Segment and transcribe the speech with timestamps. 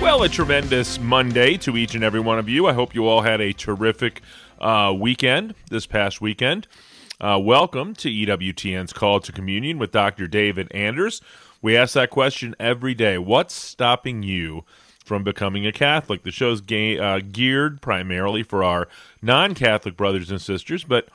[0.00, 2.66] Well, a tremendous Monday to each and every one of you.
[2.66, 4.22] I hope you all had a terrific
[4.60, 6.68] uh, weekend this past weekend.
[7.20, 10.28] Uh, welcome to EWTN's Called to Communion with Dr.
[10.28, 11.20] David Anders.
[11.60, 14.64] We ask that question every day What's stopping you
[15.04, 16.22] from becoming a Catholic?
[16.22, 18.86] The show's ga- uh, geared primarily for our
[19.20, 21.08] non Catholic brothers and sisters, but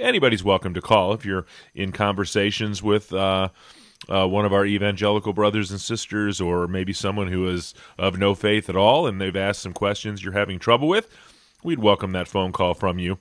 [0.00, 3.12] anybody's welcome to call if you're in conversations with.
[4.08, 8.34] Uh, one of our evangelical brothers and sisters, or maybe someone who is of no
[8.34, 11.08] faith at all, and they've asked some questions you're having trouble with,
[11.64, 13.18] we'd welcome that phone call from you.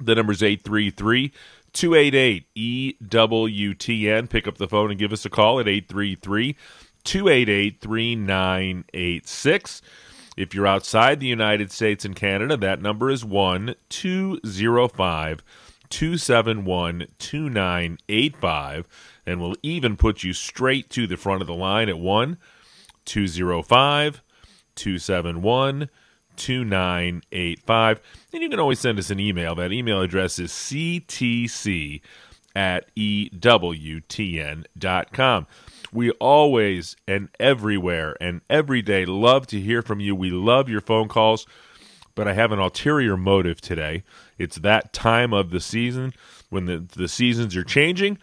[0.00, 1.32] The number is 833
[1.72, 4.28] 288 EWTN.
[4.28, 6.56] Pick up the phone and give us a call at 833
[7.04, 9.82] 288 3986.
[10.36, 15.42] If you're outside the United States and Canada, that number is 1 205
[15.90, 18.88] 271 2985
[19.30, 22.36] and we'll even put you straight to the front of the line at 1
[23.04, 24.22] 205
[24.74, 25.88] 271
[26.36, 28.00] 2985.
[28.32, 29.54] And you can always send us an email.
[29.54, 32.00] That email address is ctc
[32.56, 33.46] at ewtn.com.
[35.92, 40.16] We always and everywhere and every day love to hear from you.
[40.16, 41.46] We love your phone calls,
[42.16, 44.02] but I have an ulterior motive today.
[44.38, 46.14] It's that time of the season
[46.48, 48.18] when the, the seasons are changing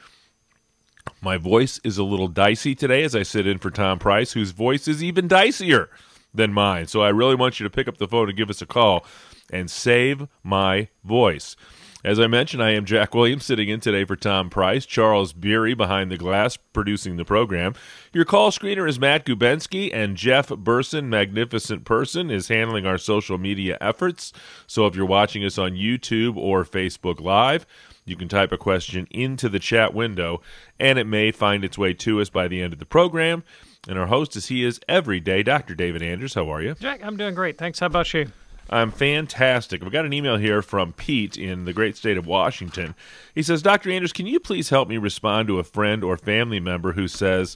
[1.21, 4.51] my voice is a little dicey today as I sit in for Tom Price, whose
[4.51, 5.87] voice is even dicier
[6.33, 6.87] than mine.
[6.87, 9.05] So I really want you to pick up the phone and give us a call
[9.51, 11.55] and save my voice.
[12.03, 15.73] As I mentioned, I am Jack Williams sitting in today for Tom Price, Charles Beery
[15.73, 17.73] behind the glass producing the program.
[18.13, 23.37] Your call screener is Matt Gubensky, and Jeff Burson, magnificent person, is handling our social
[23.37, 24.31] media efforts.
[24.67, 27.65] So if you're watching us on YouTube or Facebook Live,
[28.07, 30.41] you can type a question into the chat window,
[30.79, 33.43] and it may find its way to us by the end of the program.
[33.87, 35.75] And our host, as he is every day, Dr.
[35.75, 36.33] David Anders.
[36.33, 36.75] How are you?
[36.75, 37.57] Jack, I'm doing great.
[37.57, 37.79] Thanks.
[37.79, 38.31] How about you?
[38.69, 39.81] I'm fantastic.
[39.81, 42.95] We've got an email here from Pete in the great state of Washington.
[43.33, 43.89] He says, Dr.
[43.91, 47.55] Anders, can you please help me respond to a friend or family member who says,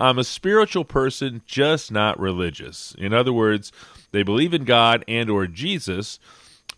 [0.00, 2.94] I'm a spiritual person, just not religious.
[2.98, 3.72] In other words,
[4.10, 6.18] they believe in God and or Jesus,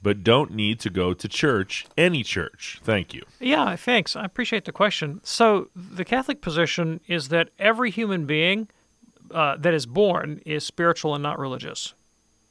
[0.03, 2.81] but don't need to go to church, any church.
[2.83, 3.23] Thank you.
[3.39, 4.17] Yeah, thanks.
[4.17, 5.21] I appreciate the question.
[5.25, 8.69] So, the Catholic position is that every human being
[9.31, 11.95] uh, that is born is spiritual and not religious.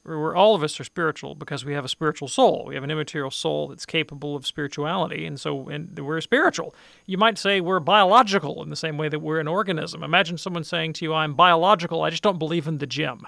[0.02, 2.64] We're, all of us are spiritual because we have a spiritual soul.
[2.66, 6.74] We have an immaterial soul that's capable of spirituality, and so and we're spiritual.
[7.04, 10.02] You might say we're biological in the same way that we're an organism.
[10.02, 12.02] Imagine someone saying to you, "I'm biological.
[12.02, 13.26] I just don't believe in the gym."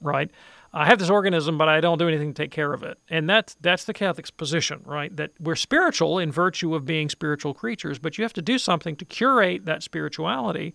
[0.00, 0.30] Right?
[0.72, 2.98] I have this organism, but I don't do anything to take care of it.
[3.08, 5.14] And that's that's the Catholic's position, right?
[5.16, 8.96] That we're spiritual in virtue of being spiritual creatures, but you have to do something
[8.96, 10.74] to curate that spirituality,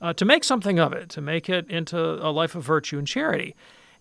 [0.00, 3.06] uh, to make something of it, to make it into a life of virtue and
[3.06, 3.54] charity.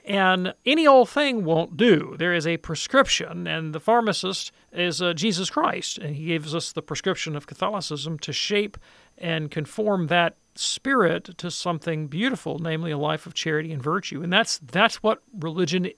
[0.08, 2.16] And any old thing won't do.
[2.18, 6.72] There is a prescription, and the pharmacist is uh, Jesus Christ, and he gives us
[6.72, 8.78] the prescription of Catholicism to shape
[9.18, 14.24] and conform that spirit to something beautiful, namely a life of charity and virtue.
[14.24, 15.90] And that's that's what religion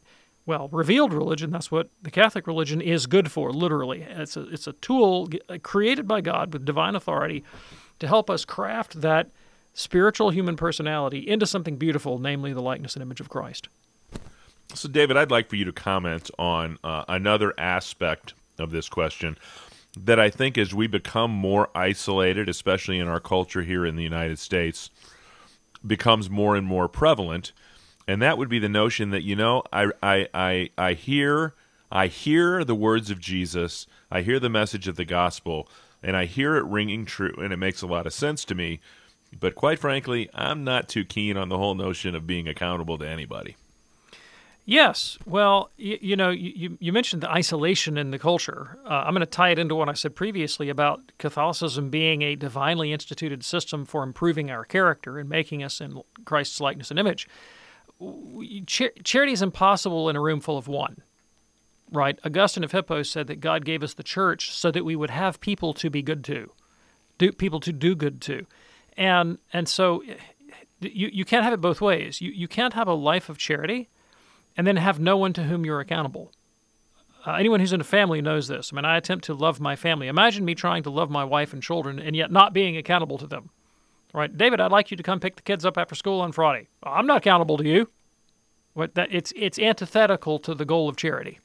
[0.50, 4.02] well, revealed religion, that's what the Catholic religion is good for, literally.
[4.02, 5.30] It's a, it's a tool
[5.62, 7.44] created by God with divine authority
[8.00, 9.30] to help us craft that
[9.76, 13.70] spiritual human personality into something beautiful, namely the likeness and image of Christ.
[14.74, 19.38] So, David, I'd like for you to comment on uh, another aspect of this question
[20.06, 24.04] that I think as we become more isolated, especially in our culture here in the
[24.04, 24.90] United States,
[25.86, 27.52] becomes more and more prevalent.
[28.08, 31.54] And that would be the notion that, you know, I, I, I, I hear
[31.92, 35.68] I hear the words of Jesus, I hear the message of the gospel,
[36.04, 38.80] and I hear it ringing true, and it makes a lot of sense to me.
[39.40, 43.08] But quite frankly, I'm not too keen on the whole notion of being accountable to
[43.08, 43.56] anybody.
[44.70, 45.18] Yes.
[45.26, 48.78] Well, you, you know, you, you mentioned the isolation in the culture.
[48.86, 52.36] Uh, I'm going to tie it into what I said previously about Catholicism being a
[52.36, 57.28] divinely instituted system for improving our character and making us in Christ's likeness and image.
[58.68, 61.02] Char- charity is impossible in a room full of one,
[61.92, 62.20] right?
[62.24, 65.42] Augustine of Hippo said that God gave us the church so that we would have
[65.42, 66.52] people to be good to,
[67.18, 68.46] do people to do good to,
[68.96, 70.04] and and so
[70.80, 72.22] you, you can't have it both ways.
[72.22, 73.90] You, you can't have a life of charity
[74.58, 76.32] and then have no one to whom you're accountable.
[77.26, 78.72] Uh, anyone who's in a family knows this.
[78.72, 80.08] I mean, I attempt to love my family.
[80.08, 83.28] Imagine me trying to love my wife and children and yet not being accountable to
[83.28, 83.50] them.
[84.14, 86.68] Right, David, I'd like you to come pick the kids up after school on Friday.
[86.82, 87.90] I'm not accountable to you.
[88.74, 91.40] What that it's it's antithetical to the goal of charity.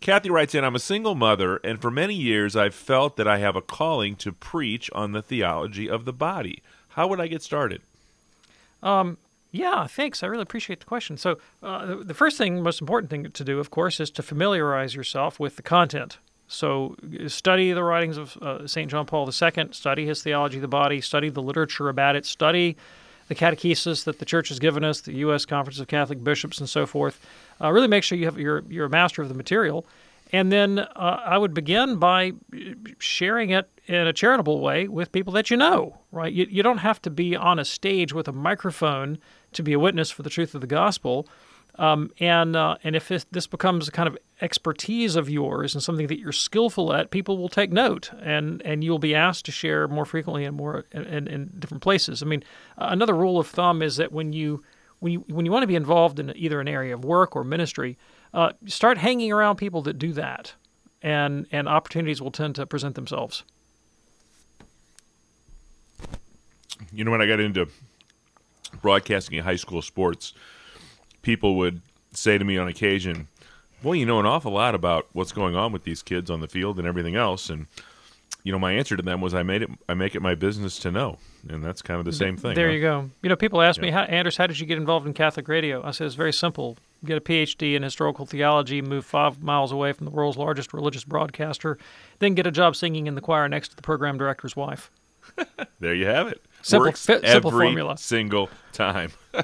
[0.00, 3.38] Kathy writes in, I'm a single mother, and for many years I've felt that I
[3.38, 6.62] have a calling to preach on the theology of the body.
[6.90, 7.82] How would I get started?
[8.82, 9.18] Um,
[9.50, 10.22] yeah, thanks.
[10.22, 11.16] I really appreciate the question.
[11.16, 14.94] So, uh, the first thing, most important thing to do, of course, is to familiarize
[14.94, 16.18] yourself with the content.
[16.46, 16.96] So,
[17.26, 18.90] study the writings of uh, St.
[18.90, 22.76] John Paul II, study his theology of the body, study the literature about it, study
[23.28, 25.44] the catechesis that the church has given us, the U.S.
[25.44, 27.20] Conference of Catholic Bishops, and so forth.
[27.60, 29.86] Uh, really make sure you have you're, you're a master of the material.
[30.32, 32.32] And then uh, I would begin by
[32.98, 36.32] sharing it in a charitable way with people that you know, right?
[36.32, 39.18] You, you don't have to be on a stage with a microphone
[39.52, 41.26] to be a witness for the truth of the gospel.
[41.76, 46.08] Um, and uh, and if this, becomes a kind of expertise of yours and something
[46.08, 49.86] that you're skillful at, people will take note, and and you'll be asked to share
[49.86, 52.20] more frequently and more in, in different places.
[52.20, 52.42] I mean,
[52.76, 54.64] another rule of thumb is that when you
[55.00, 57.44] when you when you want to be involved in either an area of work or
[57.44, 57.96] ministry,
[58.34, 60.54] uh, start hanging around people that do that,
[61.02, 63.44] and and opportunities will tend to present themselves.
[66.92, 67.68] You know, when I got into
[68.82, 70.32] broadcasting high school sports,
[71.22, 71.80] people would
[72.12, 73.28] say to me on occasion,
[73.82, 76.48] "Well, you know an awful lot about what's going on with these kids on the
[76.48, 77.66] field and everything else." And
[78.48, 79.68] you know, my answer to them was, "I made it.
[79.90, 81.18] I make it my business to know."
[81.50, 82.54] And that's kind of the same thing.
[82.54, 82.72] There huh?
[82.72, 83.10] you go.
[83.20, 83.82] You know, people ask yeah.
[83.82, 86.32] me, how, "Anders, how did you get involved in Catholic radio?" I said, "It's very
[86.32, 86.78] simple.
[87.04, 91.04] Get a PhD in historical theology, move five miles away from the world's largest religious
[91.04, 91.76] broadcaster,
[92.20, 94.90] then get a job singing in the choir next to the program director's wife."
[95.78, 96.40] there you have it.
[96.62, 97.98] Simple, Works simple every formula.
[97.98, 99.12] single time.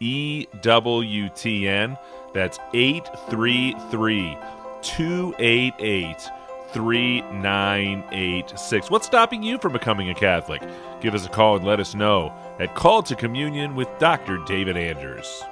[0.00, 1.98] EWTN.
[2.32, 4.38] That's 833
[4.82, 6.30] 288
[6.72, 8.90] 3986.
[8.90, 10.62] What's stopping you from becoming a Catholic?
[11.04, 14.38] Give us a call and let us know at Called to Communion with Dr.
[14.46, 15.44] David Anders.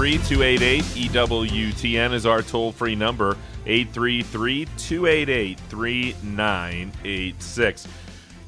[0.00, 3.36] 288 EWTN is our toll free number.
[3.66, 7.88] 833 288 3986.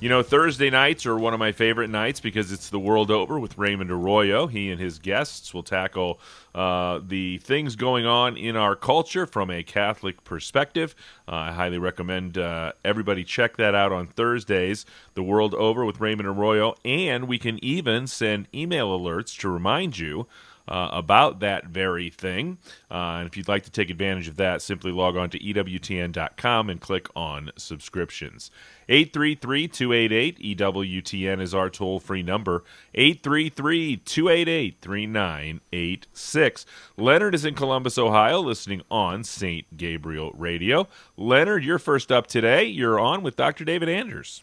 [0.00, 3.38] You know, Thursday nights are one of my favorite nights because it's the world over
[3.38, 4.46] with Raymond Arroyo.
[4.46, 6.18] He and his guests will tackle
[6.54, 10.94] uh, the things going on in our culture from a Catholic perspective.
[11.28, 16.00] Uh, I highly recommend uh, everybody check that out on Thursdays, The World Over with
[16.00, 16.76] Raymond Arroyo.
[16.82, 20.26] And we can even send email alerts to remind you
[20.68, 22.58] uh, about that very thing.
[22.90, 26.70] Uh, and if you'd like to take advantage of that, simply log on to EWTN.com
[26.70, 28.50] and click on subscriptions.
[28.88, 32.64] 833 288 EWTN is our toll free number.
[32.94, 36.66] 833 288 3986.
[36.96, 39.76] Leonard is in Columbus, Ohio, listening on St.
[39.76, 40.88] Gabriel Radio.
[41.16, 42.64] Leonard, you're first up today.
[42.64, 43.64] You're on with Dr.
[43.64, 44.42] David Anders.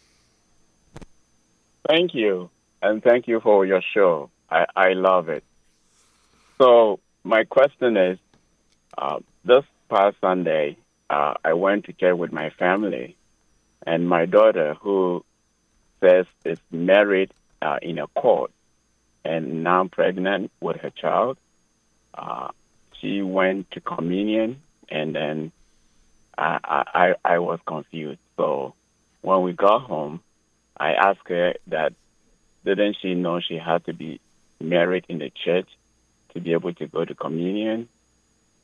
[1.87, 2.49] Thank you.
[2.81, 4.29] And thank you for your show.
[4.49, 5.43] I, I love it.
[6.59, 8.19] So my question is,
[8.97, 10.77] uh, this past Sunday,
[11.09, 13.15] uh, I went to church with my family,
[13.87, 15.23] and my daughter, who
[16.01, 18.51] says is married uh, in a court
[19.23, 21.37] and now pregnant with her child,
[22.13, 22.49] uh,
[22.99, 25.51] she went to communion, and then
[26.37, 26.83] I,
[27.25, 28.19] I I was confused.
[28.35, 28.73] So
[29.21, 30.21] when we got home,
[30.77, 31.93] I asked her that
[32.65, 34.19] didn't she know she had to be
[34.59, 35.69] married in the church
[36.33, 37.87] to be able to go to communion.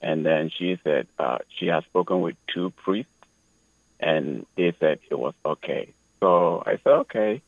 [0.01, 3.12] And then she said uh, she has spoken with two priests,
[4.00, 5.93] and they said it was okay.
[6.19, 7.41] So I said, okay,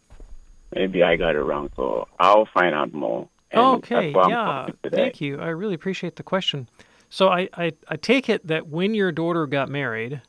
[0.73, 1.69] maybe I got it wrong.
[1.75, 3.27] So I'll find out more.
[3.53, 4.67] okay, yeah.
[4.89, 5.39] Thank you.
[5.39, 6.67] I really appreciate the question.
[7.09, 10.21] So I, I, I take it that when your daughter got married,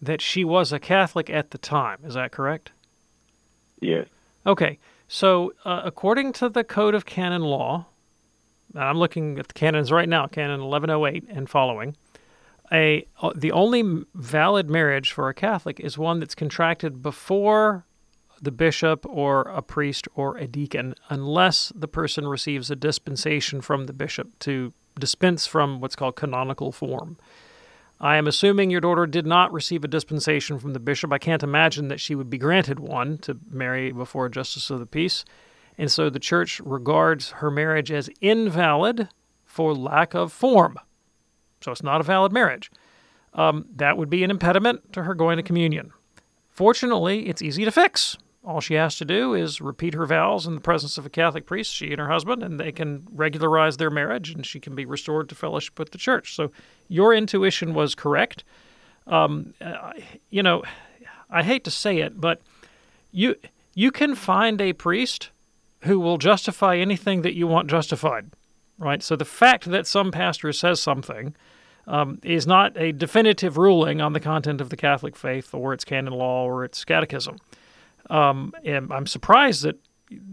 [0.00, 1.98] that she was a Catholic at the time.
[2.04, 2.70] Is that correct?
[3.80, 4.06] Yes.
[4.46, 4.78] Okay,
[5.08, 7.86] so uh, according to the Code of Canon Law, and
[8.74, 11.96] I'm looking at the canons right now, Canon 1108 and following.
[12.70, 17.86] A uh, the only valid marriage for a Catholic is one that's contracted before
[18.40, 23.86] the bishop or a priest or a deacon, unless the person receives a dispensation from
[23.86, 27.16] the bishop to dispense from what's called canonical form.
[28.00, 31.12] I am assuming your daughter did not receive a dispensation from the bishop.
[31.12, 34.78] I can't imagine that she would be granted one to marry before a justice of
[34.78, 35.24] the peace.
[35.78, 39.08] And so the church regards her marriage as invalid
[39.44, 40.78] for lack of form.
[41.60, 42.70] So it's not a valid marriage.
[43.32, 45.92] Um, that would be an impediment to her going to communion.
[46.48, 48.16] Fortunately, it's easy to fix.
[48.44, 51.46] All she has to do is repeat her vows in the presence of a Catholic
[51.46, 54.86] priest, she and her husband, and they can regularize their marriage and she can be
[54.86, 56.34] restored to fellowship with the church.
[56.34, 56.50] So
[56.88, 58.44] your intuition was correct.
[59.06, 59.54] Um,
[60.30, 60.62] you know,
[61.30, 62.40] I hate to say it, but
[63.12, 63.36] you
[63.74, 65.30] you can find a priest
[65.82, 68.30] who will justify anything that you want justified,
[68.78, 69.02] right?
[69.02, 71.34] So the fact that some pastor says something
[71.86, 75.84] um, is not a definitive ruling on the content of the Catholic faith or its
[75.84, 77.38] canon law or its catechism.
[78.10, 79.78] Um, and I'm surprised that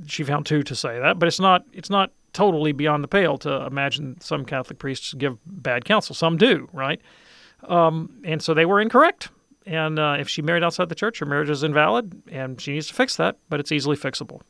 [0.08, 3.38] she found two to say that, but it's not it's not totally beyond the pale
[3.38, 6.14] to imagine some Catholic priests give bad counsel.
[6.16, 7.02] Some do, right?
[7.64, 9.30] Um, and so they were incorrect.
[9.66, 12.88] And uh, if she married outside the church, her marriage is invalid, and she needs
[12.88, 13.38] to fix that.
[13.50, 14.42] But it's easily fixable.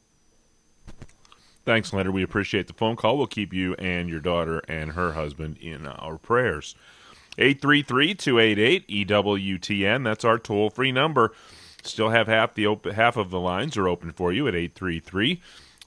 [1.65, 2.13] Thanks, Leonard.
[2.13, 3.17] We appreciate the phone call.
[3.17, 6.75] We'll keep you and your daughter and her husband in our prayers.
[7.37, 10.03] 833 288 EWTN.
[10.03, 11.33] That's our toll free number.
[11.83, 15.41] Still have half the open, half of the lines are open for you at 833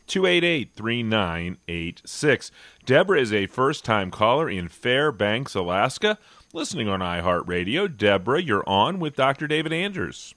[0.06, 2.50] 288 3986.
[2.84, 6.18] Deborah is a first time caller in Fairbanks, Alaska,
[6.52, 7.96] listening on iHeartRadio.
[7.96, 9.46] Deborah, you're on with Dr.
[9.46, 10.34] David Anders.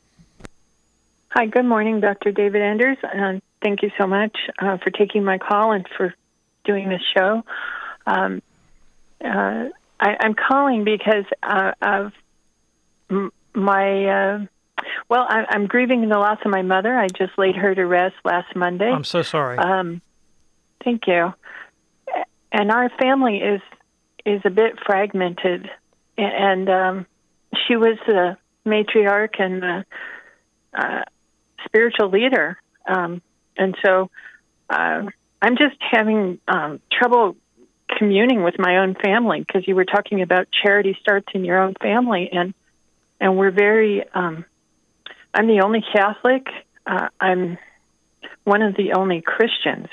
[1.29, 2.31] Hi, good morning, Dr.
[2.31, 2.97] David Anders.
[3.13, 6.13] And thank you so much uh, for taking my call and for
[6.65, 7.43] doing this show.
[8.05, 8.41] Um,
[9.23, 12.11] uh, I, am calling because uh, of
[13.53, 14.45] my uh,
[15.09, 16.93] well, I, I'm grieving the loss of my mother.
[16.97, 18.89] I just laid her to rest last Monday.
[18.89, 19.57] I'm so sorry.
[19.57, 20.01] Um,
[20.83, 21.33] thank you.
[22.51, 23.61] And our family is
[24.25, 25.69] is a bit fragmented,
[26.17, 27.05] and um,
[27.67, 29.85] she was the matriarch and the
[30.73, 31.01] uh,
[31.65, 33.21] spiritual leader, um,
[33.61, 34.09] and so
[34.69, 35.03] uh,
[35.41, 37.35] I'm just having um, trouble
[37.97, 41.75] communing with my own family because you were talking about charity starts in your own
[41.79, 42.53] family, and
[43.19, 44.45] and we're very um,
[45.33, 46.47] I'm the only Catholic.
[46.87, 47.59] Uh, I'm
[48.45, 49.87] one of the only Christians,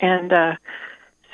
[0.00, 0.52] and uh,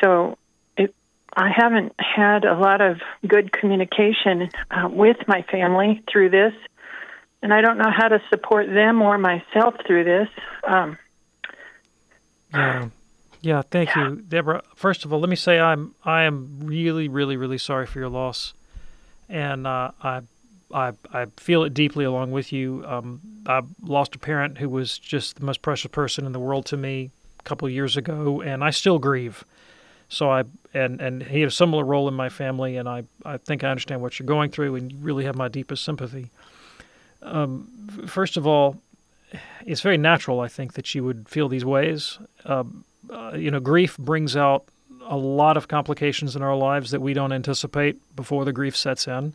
[0.00, 0.38] so
[0.76, 0.94] it,
[1.34, 6.52] I haven't had a lot of good communication uh, with my family through this,
[7.42, 10.28] and I don't know how to support them or myself through this.
[10.62, 10.96] Um,
[12.52, 12.88] yeah,
[13.40, 13.62] yeah.
[13.70, 14.10] Thank yeah.
[14.10, 14.62] you, Deborah.
[14.74, 18.08] First of all, let me say I'm I am really, really, really sorry for your
[18.08, 18.54] loss,
[19.28, 20.22] and uh, I
[20.72, 22.84] I, I feel it deeply along with you.
[22.86, 26.66] Um, I lost a parent who was just the most precious person in the world
[26.66, 29.44] to me a couple of years ago, and I still grieve.
[30.08, 33.36] So I and and he had a similar role in my family, and I I
[33.36, 36.30] think I understand what you're going through, and you really have my deepest sympathy.
[37.22, 37.68] Um,
[38.06, 38.80] first of all,
[39.64, 42.18] it's very natural, I think, that you would feel these ways.
[42.44, 42.64] Uh,
[43.10, 44.64] uh, you know, grief brings out
[45.06, 49.08] a lot of complications in our lives that we don't anticipate before the grief sets
[49.08, 49.34] in.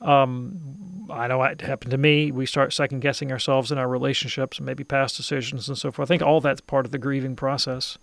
[0.00, 2.30] Um, I know it happened to me.
[2.32, 6.06] We start second guessing ourselves in our relationships maybe past decisions and so forth.
[6.06, 7.98] I think all that's part of the grieving process.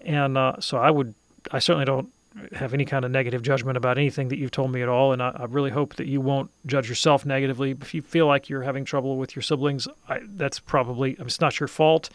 [0.00, 1.14] And uh, so I would,
[1.50, 2.10] I certainly don't
[2.52, 5.12] have any kind of negative judgment about anything that you've told me at all.
[5.12, 7.70] And I, I really hope that you won't judge yourself negatively.
[7.80, 11.60] If you feel like you're having trouble with your siblings, I, that's probably, it's not
[11.60, 12.10] your fault.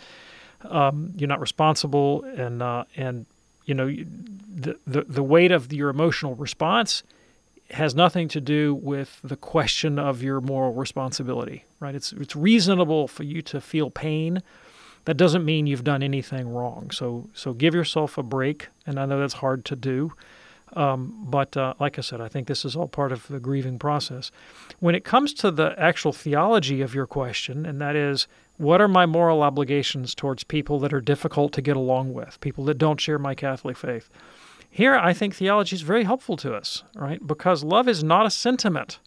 [0.69, 2.23] Um, you're not responsible.
[2.23, 3.25] And, uh, and,
[3.65, 7.03] you know, the, the, the weight of your emotional response
[7.71, 11.95] has nothing to do with the question of your moral responsibility, right?
[11.95, 14.43] It's it's reasonable for you to feel pain.
[15.05, 16.91] That doesn't mean you've done anything wrong.
[16.91, 20.13] So so give yourself a break, and I know that's hard to do.
[20.75, 23.77] Um, but uh, like I said, I think this is all part of the grieving
[23.77, 24.31] process.
[24.79, 28.87] When it comes to the actual theology of your question, and that is, what are
[28.87, 32.99] my moral obligations towards people that are difficult to get along with, people that don't
[32.99, 34.09] share my Catholic faith?
[34.69, 37.25] Here, I think theology is very helpful to us, right?
[37.25, 38.97] Because love is not a sentiment.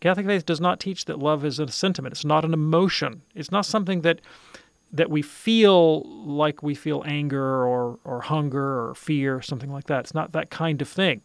[0.00, 2.12] Catholic faith does not teach that love is a sentiment.
[2.12, 3.22] It's not an emotion.
[3.34, 4.20] It's not something that
[4.92, 10.00] that we feel like we feel anger or, or hunger or fear, something like that.
[10.00, 11.22] It's not that kind of thing.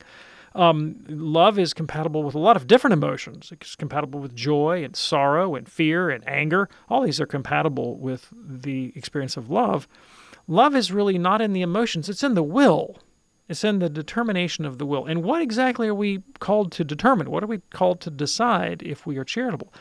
[0.54, 3.52] Um, love is compatible with a lot of different emotions.
[3.52, 6.70] It's compatible with joy and sorrow and fear and anger.
[6.90, 9.88] All these are compatible with the experience of love.
[10.48, 12.98] Love is really not in the emotions, it's in the will.
[13.48, 15.06] It's in the determination of the will.
[15.06, 17.30] And what exactly are we called to determine?
[17.30, 19.72] What are we called to decide if we are charitable?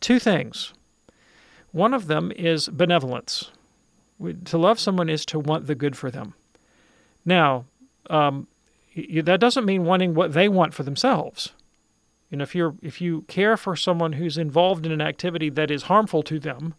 [0.00, 0.72] Two things.
[1.72, 3.50] One of them is benevolence.
[4.46, 6.34] To love someone is to want the good for them.
[7.24, 7.66] Now,
[8.10, 8.48] um,
[9.22, 11.52] that doesn't mean wanting what they want for themselves.
[12.30, 15.70] You know, if you're if you care for someone who's involved in an activity that
[15.70, 16.74] is harmful to them,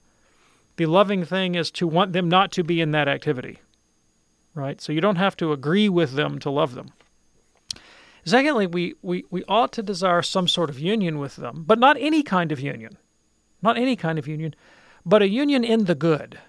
[0.75, 3.59] the loving thing is to want them not to be in that activity
[4.59, 4.81] right?
[4.81, 6.91] So you don't have to agree with them to love them.
[8.25, 11.97] Secondly, we, we, we ought to desire some sort of union with them, but not
[11.99, 12.97] any kind of union.
[13.61, 14.55] Not any kind of union,
[15.09, 16.39] but a union in the good.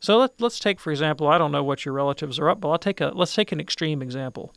[0.00, 2.68] So let, let's take, for example, I don't know what your relatives are up, but
[2.68, 4.52] I'll take a, let's take an extreme example.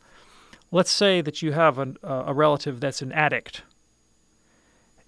[0.70, 3.62] Let's say that you have an, uh, a relative that's an addict.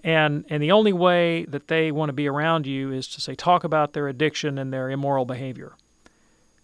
[0.03, 3.35] And, and the only way that they want to be around you is to say,
[3.35, 5.75] talk about their addiction and their immoral behavior.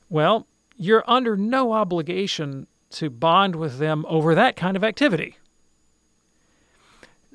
[0.09, 0.47] Well,
[0.77, 5.37] you're under no obligation to bond with them over that kind of activity.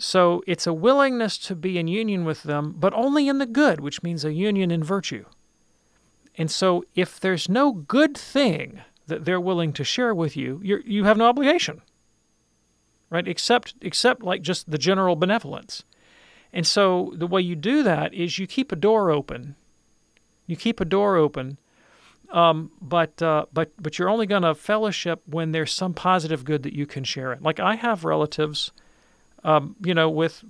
[0.02, 3.80] So it's a willingness to be in union with them, but only in the good,
[3.80, 5.26] which means a union in virtue.
[6.38, 10.82] And so if there's no good thing that they're willing to share with you, you
[10.86, 11.82] you have no obligation.
[13.10, 13.28] Right?
[13.28, 15.84] Except except like just the general benevolence.
[16.52, 19.56] And so the way you do that is you keep a door open.
[20.48, 21.58] You keep a door open
[22.32, 26.64] um, but uh, but but you're only going to fellowship when there's some positive good
[26.64, 27.42] that you can share it.
[27.42, 28.72] Like I have relatives,
[29.44, 30.44] um, you know, with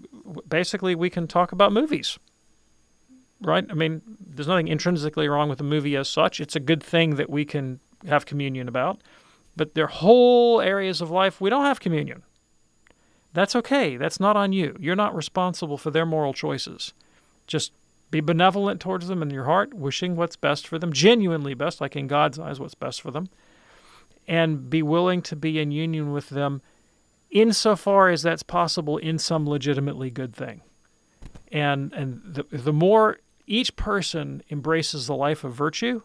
[0.47, 2.19] basically we can talk about movies,
[3.41, 3.65] right?
[3.69, 6.39] I mean, there's nothing intrinsically wrong with a movie as such.
[6.39, 9.01] It's a good thing that we can have communion about.
[9.55, 12.23] But there are whole areas of life we don't have communion.
[13.33, 13.97] That's okay.
[13.97, 14.75] That's not on you.
[14.79, 16.93] You're not responsible for their moral choices.
[17.47, 17.71] Just
[18.09, 21.95] be benevolent towards them in your heart, wishing what's best for them, genuinely best, like
[21.95, 23.29] in God's eyes, what's best for them.
[24.27, 26.61] And be willing to be in union with them
[27.31, 30.61] insofar as that's possible in some legitimately good thing.
[31.51, 33.17] And, and the, the more
[33.47, 36.01] each person embraces the life of virtue,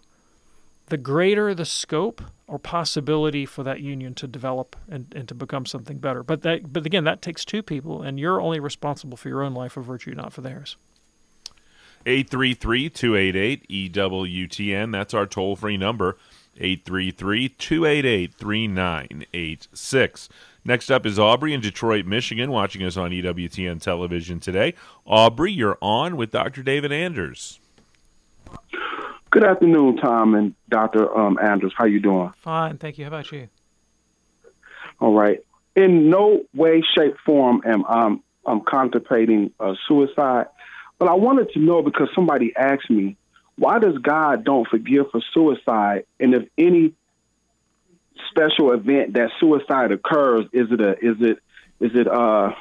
[0.86, 5.66] the greater the scope or possibility for that union to develop and, and to become
[5.66, 6.22] something better.
[6.22, 9.54] But that but again, that takes two people, and you're only responsible for your own
[9.54, 10.76] life of virtue, not for theirs.
[12.06, 14.92] 833 288 EWTN.
[14.92, 16.16] That's our toll free number,
[16.56, 20.28] 833 288 3986.
[20.66, 24.74] Next up is Aubrey in Detroit, Michigan, watching us on EWTN television today.
[25.06, 26.64] Aubrey, you're on with Dr.
[26.64, 27.60] David Anders.
[29.30, 31.16] Good afternoon, Tom and Dr.
[31.16, 31.72] Um, Anders.
[31.76, 32.32] How you doing?
[32.38, 33.04] Fine, thank you.
[33.04, 33.48] How about you?
[34.98, 35.38] All right.
[35.76, 40.46] In no way, shape, form am I I'm contemplating uh, suicide.
[40.98, 43.16] But I wanted to know because somebody asked me,
[43.56, 46.06] why does God don't forgive for suicide?
[46.18, 46.94] And if any
[48.30, 51.38] special event that suicide occurs, is it a is it
[51.80, 52.52] is it uh,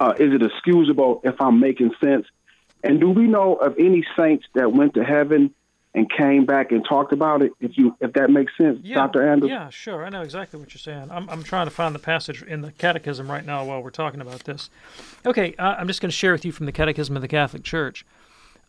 [0.00, 2.26] uh is it excusable if I'm making sense?
[2.82, 5.54] And do we know of any saints that went to heaven
[5.94, 7.52] and came back and talked about it.
[7.60, 9.26] If you if that makes sense, yeah, Dr.
[9.26, 9.50] Anders.
[9.50, 10.04] Yeah, sure.
[10.04, 11.10] I know exactly what you're saying.
[11.10, 14.20] I'm I'm trying to find the passage in the Catechism right now while we're talking
[14.20, 14.70] about this.
[15.26, 17.64] Okay, uh, I'm just going to share with you from the Catechism of the Catholic
[17.64, 18.04] Church.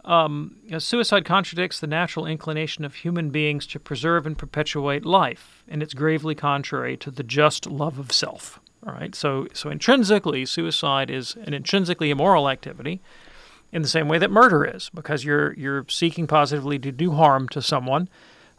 [0.05, 5.83] Um, suicide contradicts the natural inclination of human beings to preserve and perpetuate life, and
[5.83, 8.59] it's gravely contrary to the just love of self.
[8.87, 13.01] All right, so so intrinsically, suicide is an intrinsically immoral activity
[13.71, 17.49] in the same way that murder is, because you're you're seeking positively to do harm
[17.49, 18.07] to someone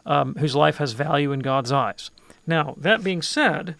[0.05, 2.11] um, whose life has value in God's eyes.
[2.45, 3.75] Now, that being said,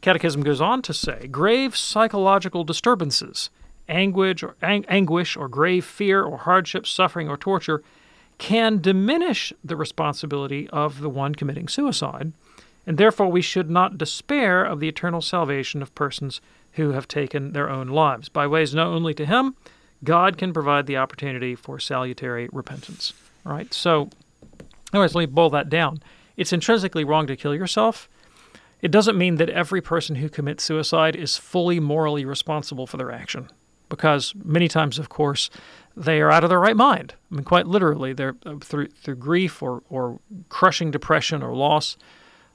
[0.00, 3.50] Catechism goes on to say grave psychological disturbances,
[3.88, 7.82] anguish or, ang- anguish or grave fear or hardship, suffering or torture
[8.38, 12.32] can diminish the responsibility of the one committing suicide,
[12.86, 16.40] and therefore we should not despair of the eternal salvation of persons
[16.72, 19.54] who have taken their own lives by ways known only to him
[20.04, 23.12] God can provide the opportunity for salutary repentance.
[23.44, 23.72] Right?
[23.72, 24.10] So,
[24.92, 26.02] anyways, let me boil that down.
[26.36, 28.08] It's intrinsically wrong to kill yourself.
[28.80, 33.12] It doesn't mean that every person who commits suicide is fully morally responsible for their
[33.12, 33.48] action,
[33.96, 35.50] because many times, of course,
[35.96, 37.08] they are out of their right mind.
[37.30, 41.96] I mean, quite literally, they're uh, through through grief or or crushing depression or loss.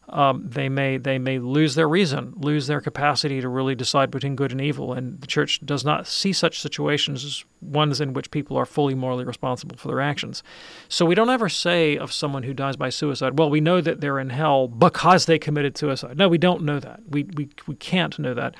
[0.09, 4.35] um, they may they may lose their reason, lose their capacity to really decide between
[4.37, 8.31] good and evil, and the church does not see such situations as ones in which
[8.31, 10.43] people are fully morally responsible for their actions.
[10.87, 13.99] So we don't ever say of someone who dies by suicide, well, we know that
[13.99, 16.17] they're in hell because they committed suicide.
[16.17, 17.01] No, we don't know that.
[17.09, 18.55] We we we can't know that,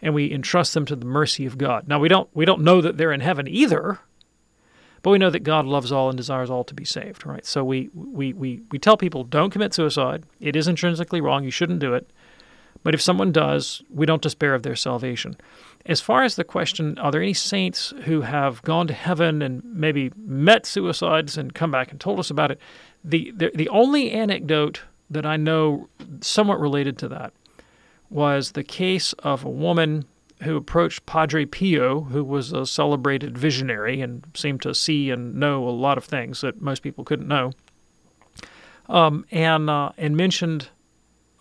[0.00, 1.88] and we entrust them to the mercy of God.
[1.88, 4.00] Now we don't we don't know that they're in heaven either.
[5.02, 7.46] But we know that God loves all and desires all to be saved, right?
[7.46, 10.24] So we, we, we, we tell people don't commit suicide.
[10.40, 11.44] It is intrinsically wrong.
[11.44, 12.10] You shouldn't do it.
[12.82, 15.36] But if someone does, we don't despair of their salvation.
[15.86, 19.62] As far as the question, are there any saints who have gone to heaven and
[19.64, 22.60] maybe met suicides and come back and told us about it?
[23.04, 25.88] The, the, the only anecdote that I know
[26.20, 27.32] somewhat related to that
[28.10, 30.04] was the case of a woman
[30.42, 35.68] who approached Padre Pio, who was a celebrated visionary and seemed to see and know
[35.68, 37.52] a lot of things that most people couldn't know,
[38.88, 40.68] um, and uh, and mentioned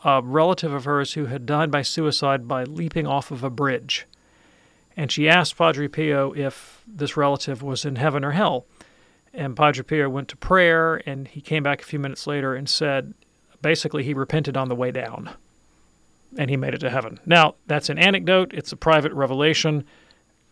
[0.04, 4.06] a relative of hers who had died by suicide by leaping off of a bridge.
[4.96, 8.66] And she asked Padre Pio if this relative was in heaven or hell.
[9.34, 12.68] And Padre Pio went to prayer, and he came back a few minutes later and
[12.68, 13.14] said,
[13.62, 15.36] basically, he repented on the way down
[16.38, 17.20] and he made it to heaven.
[17.26, 19.86] Now, that's an anecdote, it's a private revelation.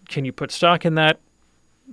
[0.08, 1.20] Can you put stock in that?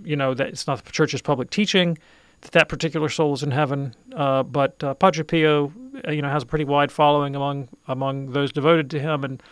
[0.04, 1.98] You know, that it's not the church's public teaching
[2.42, 3.94] that that particular soul is in heaven.
[4.14, 5.72] Uh, but uh, Padre Pio,
[6.06, 9.42] uh, you know, has a pretty wide following among among those devoted to him, and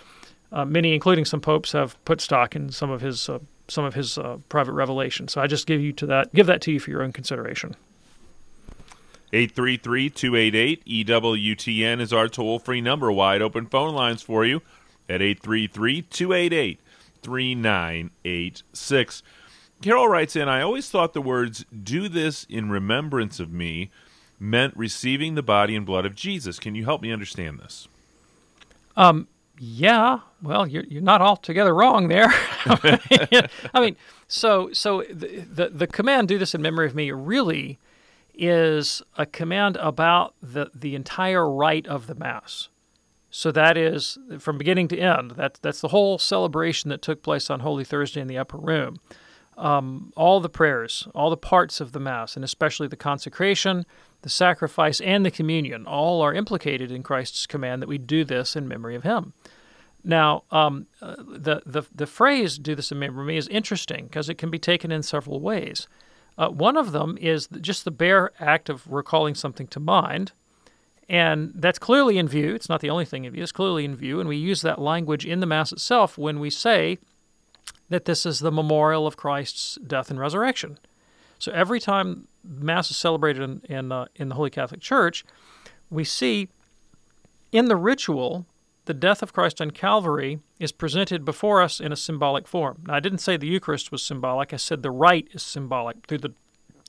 [0.52, 3.38] uh, many, including some popes, have put stock in some of his uh,
[3.68, 5.32] some of his uh, private revelations.
[5.32, 7.76] So I just give you to that, give that to you for your own consideration.
[9.32, 13.12] 833 288 EWTN is our toll free number.
[13.12, 14.62] Wide open phone lines for you
[15.08, 16.80] at 833 288
[17.22, 19.22] 3986.
[19.82, 23.90] Carol writes in I always thought the words, do this in remembrance of me,
[24.38, 26.58] meant receiving the body and blood of Jesus.
[26.58, 27.88] Can you help me understand this?
[28.96, 32.28] Um, yeah, well, you're, you're not altogether wrong there.
[32.66, 37.78] I mean, so so the, the, the command "do this in memory of me" really
[38.40, 42.70] is a command about the, the entire rite of the Mass.
[43.30, 45.32] So that is from beginning to end.
[45.32, 48.96] That, that's the whole celebration that took place on Holy Thursday in the upper room.
[49.56, 53.84] Um, all the prayers, all the parts of the Mass, and especially the consecration,
[54.22, 58.56] the sacrifice, and the communion, all are implicated in Christ's command that we do this
[58.56, 59.34] in memory of Him.
[60.02, 64.06] Now, um, uh, the, the, the phrase do this in memory of me is interesting
[64.06, 65.88] because it can be taken in several ways.
[66.38, 70.32] Uh, one of them is just the bare act of recalling something to mind.
[71.08, 72.54] And that's clearly in view.
[72.54, 74.20] It's not the only thing in view, it's clearly in view.
[74.20, 76.98] And we use that language in the Mass itself when we say
[77.88, 80.78] that this is the memorial of Christ's death and resurrection.
[81.40, 85.24] So every time Mass is celebrated in, in, uh, in the Holy Catholic Church,
[85.90, 86.48] we see
[87.50, 88.46] in the ritual
[88.90, 92.82] the death of Christ on Calvary is presented before us in a symbolic form.
[92.88, 96.04] Now, I didn't say the Eucharist was symbolic, I said the rite is symbolic.
[96.08, 96.34] Through the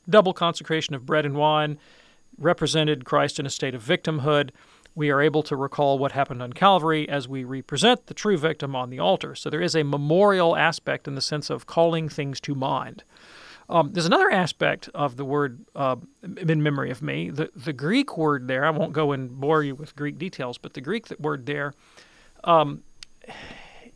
[0.09, 1.77] double consecration of bread and wine,
[2.39, 4.49] represented Christ in a state of victimhood.
[4.95, 8.75] We are able to recall what happened on Calvary as we represent the true victim
[8.75, 9.35] on the altar.
[9.35, 13.03] So there is a memorial aspect in the sense of calling things to mind.
[13.71, 17.29] Um, there's another aspect of the word uh, in memory of me.
[17.29, 20.73] The, the Greek word there, I won't go and bore you with Greek details, but
[20.73, 21.73] the Greek word there
[22.43, 22.83] um,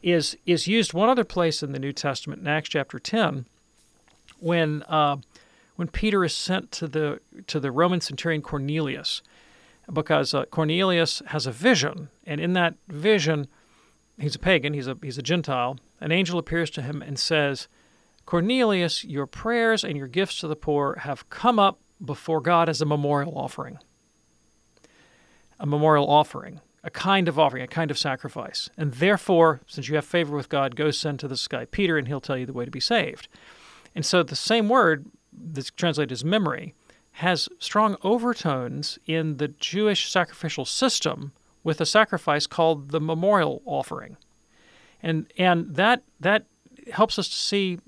[0.01, 3.45] is is used one other place in the New Testament in Acts chapter 10
[4.39, 5.17] when uh,
[5.75, 9.21] when Peter is sent to the to the Roman centurion Cornelius
[9.91, 13.47] because uh, Cornelius has a vision and in that vision
[14.19, 17.67] he's a pagan he's a he's a gentile an angel appears to him and says
[18.25, 22.81] Cornelius, your prayers and your gifts to the poor have come up before God as
[22.81, 23.77] a memorial offering.
[25.59, 28.69] A memorial offering, a kind of offering, a kind of sacrifice.
[28.77, 32.07] And therefore, since you have favor with God, go send to this guy Peter, and
[32.07, 33.27] he'll tell you the way to be saved.
[33.93, 36.73] And so the same word that's translated as memory
[37.13, 41.31] has strong overtones in the Jewish sacrificial system
[41.63, 44.17] with a sacrifice called the memorial offering.
[45.01, 46.45] And and that that
[46.91, 47.79] helps us to see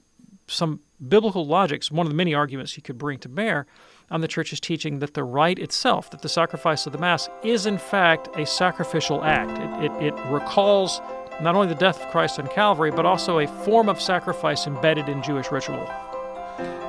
[0.47, 3.67] some biblical logics, one of the many arguments he could bring to bear
[4.09, 7.65] on the church's teaching that the rite itself, that the sacrifice of the Mass, is
[7.65, 9.57] in fact a sacrificial act.
[9.59, 11.01] It, it, it recalls
[11.41, 15.09] not only the death of Christ on Calvary, but also a form of sacrifice embedded
[15.09, 15.87] in Jewish ritual.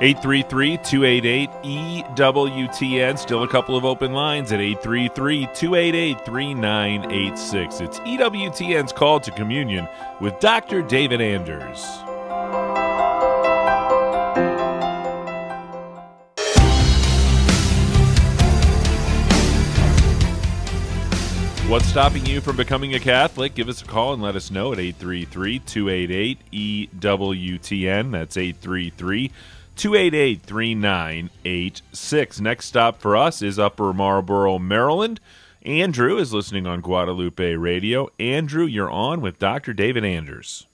[0.01, 3.19] 833 288 EWTN.
[3.19, 7.81] Still a couple of open lines at 833 288 3986.
[7.81, 9.87] It's EWTN's call to communion
[10.19, 10.81] with Dr.
[10.81, 11.85] David Anders.
[21.69, 23.53] What's stopping you from becoming a Catholic?
[23.53, 28.11] Give us a call and let us know at 833 288 EWTN.
[28.11, 29.31] That's 833
[29.75, 32.39] 288 3986.
[32.41, 35.19] Next stop for us is Upper Marlboro, Maryland.
[35.61, 38.09] Andrew is listening on Guadalupe Radio.
[38.19, 39.71] Andrew, you're on with Dr.
[39.71, 40.65] David Anders.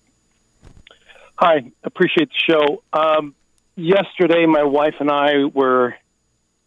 [1.35, 2.83] Hi, appreciate the show.
[2.93, 3.35] Um,
[3.75, 5.93] yesterday, my wife and I were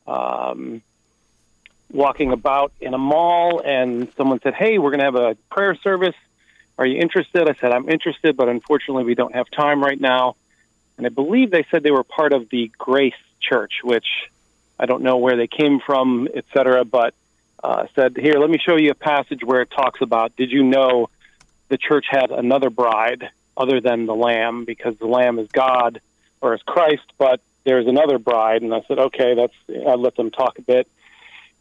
[0.06, 0.82] um,
[1.90, 5.74] walking about in a mall, and someone said, "Hey, we're going to have a prayer
[5.77, 6.14] service.
[6.77, 10.37] Are you interested?" I said, "I'm interested, but unfortunately, we don't have time right now."
[10.96, 14.07] And I believe they said they were part of the Grace Church, which
[14.79, 16.85] I don't know where they came from, etc.
[16.85, 17.14] But
[17.62, 20.37] uh, said, "Here, let me show you a passage where it talks about.
[20.37, 21.09] Did you know
[21.68, 26.01] the church had another bride other than the Lamb, because the Lamb is God
[26.40, 29.55] or is Christ, but there's another bride?" And I said, "Okay, that's."
[29.87, 30.88] I let them talk a bit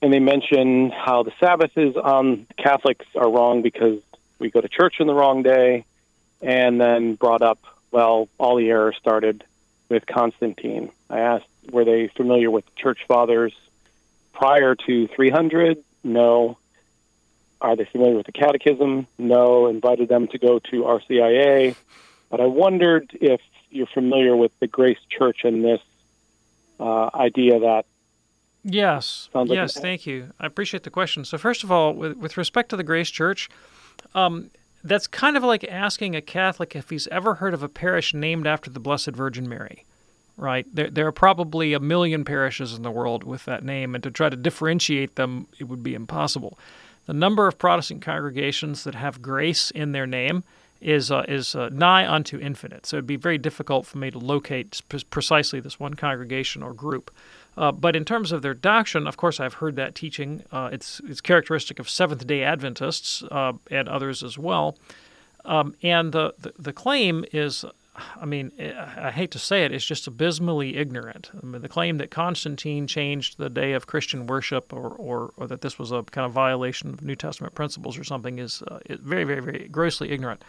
[0.02, 4.00] and they mention how the Sabbath is on Catholics are wrong because
[4.40, 5.86] we go to church on the wrong day,
[6.42, 7.60] and then brought up,
[7.92, 9.44] well, all the error started
[9.90, 10.92] with Constantine.
[11.10, 13.54] I asked, were they familiar with church fathers
[14.34, 15.84] prior to 300?
[16.04, 16.58] No.
[17.60, 19.08] Are they familiar with the catechism?
[19.18, 19.68] No.
[19.68, 21.76] Invited them to go to RCIA.
[22.30, 25.82] But I wondered if you're familiar with the Grace Church and this
[26.80, 27.86] uh, idea that
[28.64, 29.30] Yes.
[29.34, 30.34] Like yes, thank you.
[30.40, 31.24] I appreciate the question.
[31.26, 33.50] So, first of all, with, with respect to the Grace Church,
[34.14, 34.50] um,
[34.84, 38.48] that's kind of like asking a Catholic if he's ever heard of a parish named
[38.48, 39.86] after the Blessed Virgin Mary,
[40.36, 40.66] right?
[40.74, 44.12] There, there are probably a million parishes in the world with that name, and to
[44.12, 46.58] try to differentiate them, it would be impossible.
[47.06, 50.44] The number of Protestant congregations that have grace in their name
[50.82, 52.86] is uh, is uh, nigh unto infinite.
[52.86, 56.74] So it'd be very difficult for me to locate pre- precisely this one congregation or
[56.74, 57.12] group.
[57.58, 60.44] Uh, but in terms of their doctrine, of course, I've heard that teaching.
[60.52, 64.78] Uh, it's it's characteristic of Seventh Day Adventists uh, and others as well.
[65.44, 67.66] Um, and the, the the claim is,
[68.22, 71.32] I mean, I hate to say it, it's just abysmally ignorant.
[71.34, 75.48] I mean, the claim that Constantine changed the day of Christian worship, or, or, or
[75.48, 78.80] that this was a kind of violation of New Testament principles or something, is, uh,
[78.86, 80.44] is very, very, very grossly ignorant.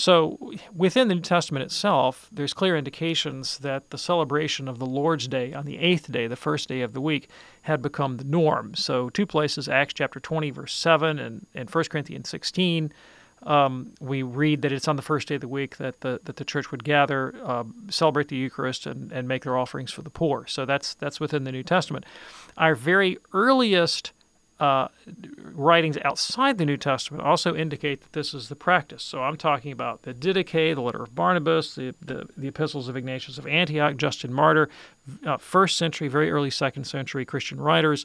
[0.00, 0.38] So,
[0.74, 5.52] within the New Testament itself, there's clear indications that the celebration of the Lord's Day
[5.52, 7.28] on the eighth day, the first day of the week,
[7.62, 8.74] had become the norm.
[8.74, 12.94] So, two places, Acts chapter 20, verse 7, and, and 1 Corinthians 16,
[13.42, 16.36] um, we read that it's on the first day of the week that the, that
[16.36, 20.08] the church would gather, uh, celebrate the Eucharist, and, and make their offerings for the
[20.08, 20.46] poor.
[20.46, 22.06] So, that's, that's within the New Testament.
[22.56, 24.12] Our very earliest
[24.60, 24.88] uh,
[25.54, 29.02] writings outside the New Testament also indicate that this is the practice.
[29.02, 32.96] So I'm talking about the Didache, the letter of Barnabas, the, the, the epistles of
[32.96, 34.68] Ignatius of Antioch, Justin Martyr,
[35.24, 38.04] uh, first century, very early second century Christian writers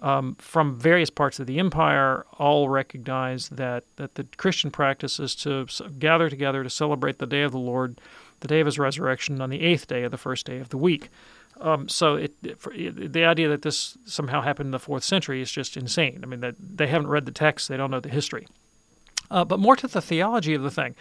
[0.00, 5.34] um, from various parts of the empire all recognize that, that the Christian practice is
[5.36, 5.66] to
[5.98, 7.98] gather together to celebrate the day of the Lord,
[8.40, 10.76] the day of his resurrection, on the eighth day of the first day of the
[10.76, 11.08] week.
[11.60, 15.50] Um, so it, it, the idea that this somehow happened in the fourth century is
[15.50, 16.20] just insane.
[16.22, 18.46] I mean, that they haven't read the text, they don't know the history.
[19.30, 20.94] Uh, but more to the theology of the thing,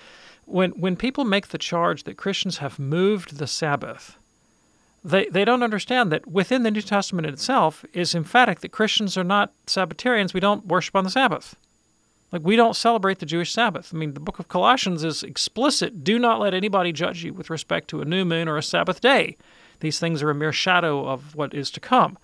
[0.46, 4.18] when when people make the charge that Christians have moved the Sabbath,
[5.04, 9.24] they they don't understand that within the New Testament itself is emphatic that Christians are
[9.24, 10.34] not Sabbatarians.
[10.34, 11.56] We don't worship on the Sabbath.
[12.32, 13.92] Like we don't celebrate the Jewish Sabbath.
[13.94, 17.50] I mean, the book of Colossians is explicit: do not let anybody judge you with
[17.50, 19.38] respect to a new moon or a Sabbath day.
[19.80, 22.18] These things are a mere shadow of what is to come.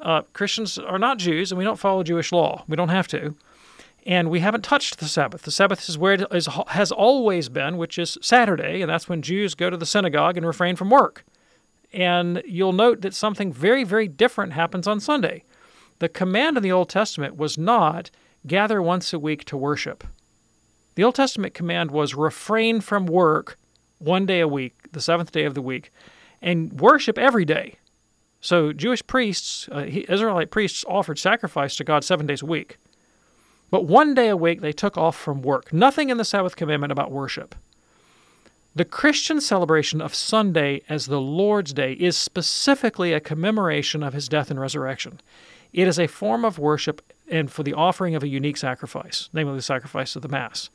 [0.00, 2.64] Uh, Christians are not Jews, and we don't follow Jewish law.
[2.66, 3.34] We don't have to.
[4.04, 5.42] And we haven't touched the Sabbath.
[5.42, 9.22] The Sabbath is where it is, has always been, which is Saturday, and that's when
[9.22, 11.24] Jews go to the synagogue and refrain from work.
[11.92, 15.44] And you'll note that something very, very different happens on Sunday.
[16.00, 18.10] The command in the Old Testament was not
[18.44, 20.02] gather once a week to worship.
[20.96, 23.56] The Old Testament command was refrain from work
[23.98, 25.92] one day a week, the seventh day of the week,
[26.42, 27.76] and worship every day.
[28.40, 32.76] So Jewish priests, uh, Israelite priests, offered sacrifice to God seven days a week.
[33.70, 35.72] But one day a week they took off from work.
[35.72, 37.54] Nothing in the Sabbath commandment about worship.
[38.74, 44.28] The Christian celebration of Sunday as the Lord's Day is specifically a commemoration of his
[44.28, 45.20] death and resurrection.
[45.72, 49.54] It is a form of worship and for the offering of a unique sacrifice, namely
[49.54, 50.68] the sacrifice of the Mass.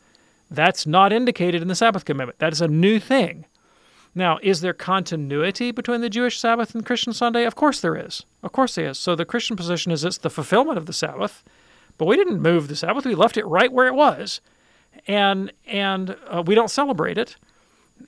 [0.49, 2.39] That's not indicated in the Sabbath commandment.
[2.39, 3.45] That is a new thing.
[4.17, 7.45] Now, is there continuity between the Jewish Sabbath and Christian Sunday?
[7.45, 8.23] Of course there is.
[8.41, 8.97] Of course there is.
[8.97, 11.43] So the Christian position is it's the fulfillment of the Sabbath,
[11.99, 13.05] but we didn't move the Sabbath.
[13.05, 14.41] We left it right where it was,
[15.07, 17.35] and and uh, we don't celebrate it.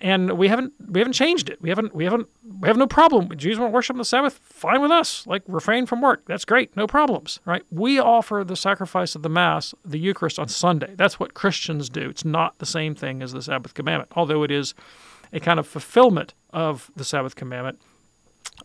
[0.02, 1.62] and we haven't we haven't changed it.
[1.62, 2.28] We haven't we haven't
[2.60, 3.36] we have no problem.
[3.38, 5.26] Jews want to worship on the Sabbath, fine with us.
[5.28, 7.64] Like refrain from work, that's great, no problems, right?
[7.72, 10.94] We offer the sacrifice of the Mass, the Eucharist on Sunday.
[10.96, 12.10] That's what Christians do.
[12.10, 14.74] It's not the same thing as the Sabbath commandment, although it is
[15.34, 17.80] a kind of fulfillment of the Sabbath commandment,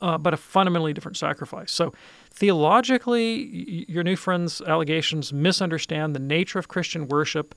[0.00, 1.72] uh, but a fundamentally different sacrifice.
[1.72, 1.92] So
[2.30, 7.54] theologically, your new friend's allegations misunderstand the nature of Christian worship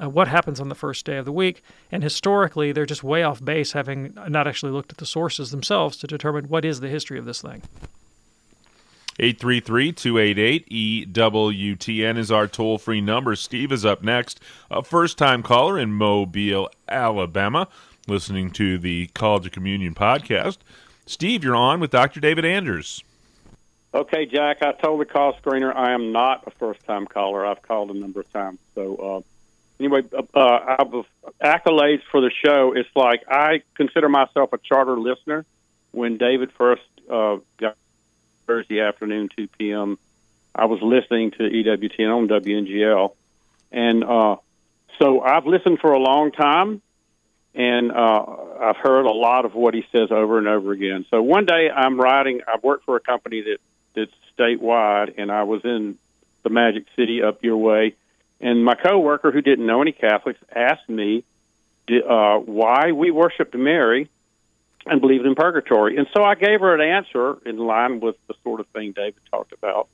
[0.00, 1.62] uh, what happens on the first day of the week.
[1.90, 5.96] And historically, they're just way off base, having not actually looked at the sources themselves
[5.98, 7.62] to determine what is the history of this thing.
[9.18, 13.36] 833-288-EWTN is our toll-free number.
[13.36, 17.68] Steve is up next, a first-time caller in Mobile, Alabama,
[18.10, 20.58] listening to the Called to Communion podcast.
[21.06, 22.20] Steve, you're on with Dr.
[22.20, 23.02] David Anders.
[23.94, 27.46] Okay, Jack, I told the call screener I am not a first-time caller.
[27.46, 28.58] I've called a number of times.
[28.74, 29.20] So uh,
[29.78, 31.02] anyway, uh, uh,
[31.42, 32.72] accolades for the show.
[32.74, 35.46] It's like I consider myself a charter listener.
[35.92, 37.76] When David first uh, got
[38.46, 39.98] Thursday afternoon, 2 p.m.,
[40.54, 43.14] I was listening to EWTN on WNGL.
[43.72, 44.36] And uh,
[44.98, 46.82] so I've listened for a long time,
[47.54, 48.24] and uh,
[48.60, 51.06] I've heard a lot of what he says over and over again.
[51.10, 52.40] So one day I'm riding.
[52.46, 53.58] I work for a company that
[53.94, 55.98] that's statewide, and I was in
[56.42, 57.96] the Magic City up your way
[58.40, 61.24] and my coworker, who didn't know any Catholics, asked me
[61.90, 64.08] uh, why we worshiped Mary
[64.86, 65.98] and believed in purgatory.
[65.98, 69.20] And so I gave her an answer in line with the sort of thing David
[69.30, 69.88] talked about.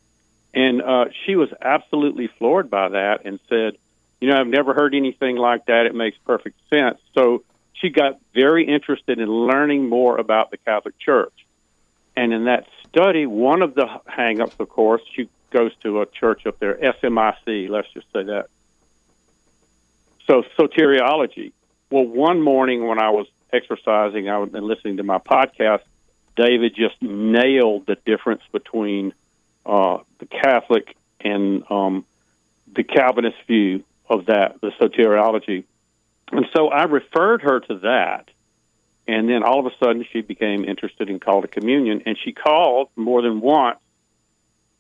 [0.55, 3.77] And uh, she was absolutely floored by that and said,
[4.21, 5.87] You know, I've never heard anything like that.
[5.87, 6.99] It makes perfect sense.
[7.15, 7.43] So
[7.81, 11.33] she got very interested in learning more about the Catholic Church.
[12.17, 16.47] And in that study, one of the hangups, of course, she goes to a church
[16.47, 18.47] up there, SMIC, let's just say that.
[20.27, 21.53] So, soteriology.
[21.91, 25.83] Well, one morning when I was exercising, I was been listening to my podcast.
[26.35, 29.15] David just nailed the difference between
[29.65, 32.05] uh, the Catholic and um,
[32.73, 35.65] the Calvinist view of that, the soteriology.
[36.33, 38.29] And so I referred her to that.
[39.09, 42.03] And then all of a sudden she became interested in Called to Communion.
[42.07, 43.79] And she called more than once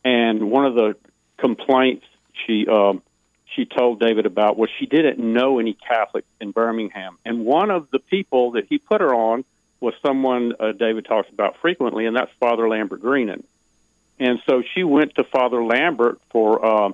[0.06, 0.94] and one of the
[1.36, 2.06] complaints
[2.46, 3.02] she um,
[3.44, 7.18] she told David about was she didn't know any Catholics in Birmingham.
[7.24, 9.44] And one of the people that he put her on
[9.80, 13.42] was someone uh, David talks about frequently, and that's Father Lambert Greenan.
[14.20, 16.92] And so she went to Father Lambert for uh,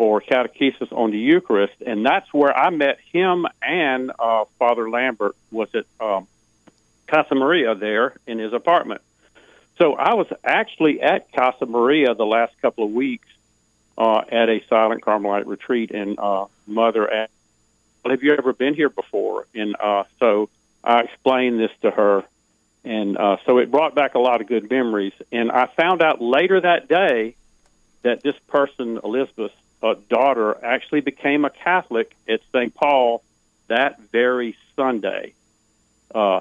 [0.00, 5.36] for catechesis on the Eucharist, and that's where I met him and uh, Father Lambert
[5.50, 6.26] was at um,
[7.06, 9.02] Casa Maria there in his apartment.
[9.76, 13.28] So I was actually at Casa Maria the last couple of weeks
[13.98, 17.32] uh, at a silent Carmelite retreat, and uh, Mother asked,
[18.02, 20.48] well, "Have you ever been here before?" And uh, so
[20.82, 22.24] I explained this to her,
[22.84, 25.12] and uh, so it brought back a lot of good memories.
[25.30, 27.34] And I found out later that day
[28.00, 32.74] that this person, Elizabeth's uh, daughter, actually became a Catholic at St.
[32.74, 33.22] Paul
[33.68, 35.34] that very Sunday.
[36.14, 36.40] Uh,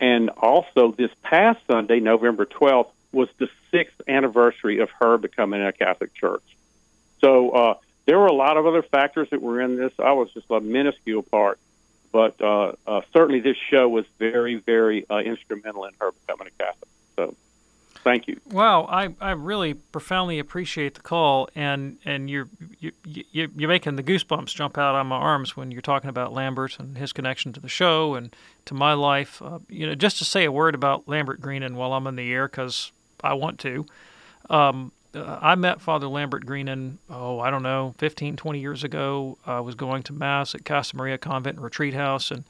[0.00, 5.72] and also, this past Sunday, November 12th, was the sixth anniversary of her becoming a
[5.72, 6.42] Catholic church.
[7.20, 7.74] So uh,
[8.06, 9.92] there were a lot of other factors that were in this.
[9.98, 11.58] I was just a minuscule part,
[12.12, 16.62] but uh, uh, certainly this show was very, very uh, instrumental in her becoming a
[16.62, 16.88] Catholic.
[17.16, 17.34] So
[18.02, 18.40] Thank you.
[18.50, 23.96] Wow, I, I really profoundly appreciate the call, and and you're you, you you're making
[23.96, 27.52] the goosebumps jump out on my arms when you're talking about Lambert and his connection
[27.52, 28.34] to the show and
[28.64, 29.42] to my life.
[29.42, 32.32] Uh, you know, just to say a word about Lambert Greenan while I'm in the
[32.32, 32.90] air because
[33.22, 33.84] I want to.
[34.48, 39.38] Um, uh, I met Father Lambert Greenan, oh, I don't know, 15, 20 years ago.
[39.44, 42.44] I was going to Mass at Casa Maria Convent and Retreat House and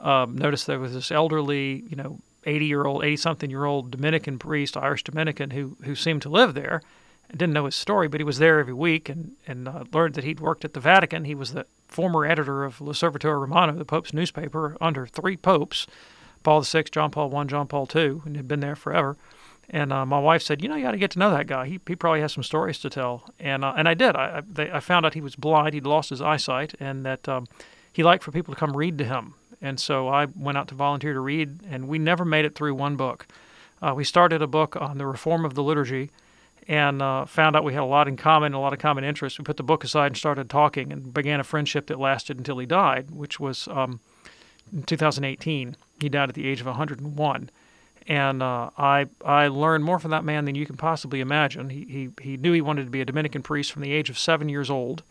[0.00, 3.90] um, noticed there was this elderly, you know, 80 year old, 80 something year old
[3.90, 6.82] Dominican priest, Irish Dominican, who, who seemed to live there.
[7.28, 10.14] I didn't know his story, but he was there every week and, and uh, learned
[10.14, 11.24] that he'd worked at the Vatican.
[11.24, 15.86] He was the former editor of L'Osservatore Romano, the Pope's newspaper, under three popes
[16.42, 19.16] Paul VI, John Paul I, John Paul II, and had been there forever.
[19.68, 21.66] And uh, my wife said, "You know, you got to get to know that guy.
[21.66, 24.16] He, he probably has some stories to tell." And uh, and I did.
[24.16, 25.74] I I, they, I, found out he was blind.
[25.74, 27.46] He'd lost his eyesight, and that um,
[27.92, 29.34] he liked for people to come read to him.
[29.62, 32.74] And so I went out to volunteer to read, and we never made it through
[32.74, 33.26] one book.
[33.82, 36.10] Uh, we started a book on the reform of the liturgy,
[36.68, 39.38] and uh, found out we had a lot in common, a lot of common interests.
[39.38, 42.58] We put the book aside and started talking, and began a friendship that lasted until
[42.58, 44.00] he died, which was um,
[44.72, 45.76] in 2018.
[46.00, 47.50] He died at the age of 101
[48.06, 51.70] and uh, I I learned more from that man than you can possibly imagine.
[51.70, 54.18] He, he he knew he wanted to be a Dominican priest from the age of
[54.18, 55.02] seven years old,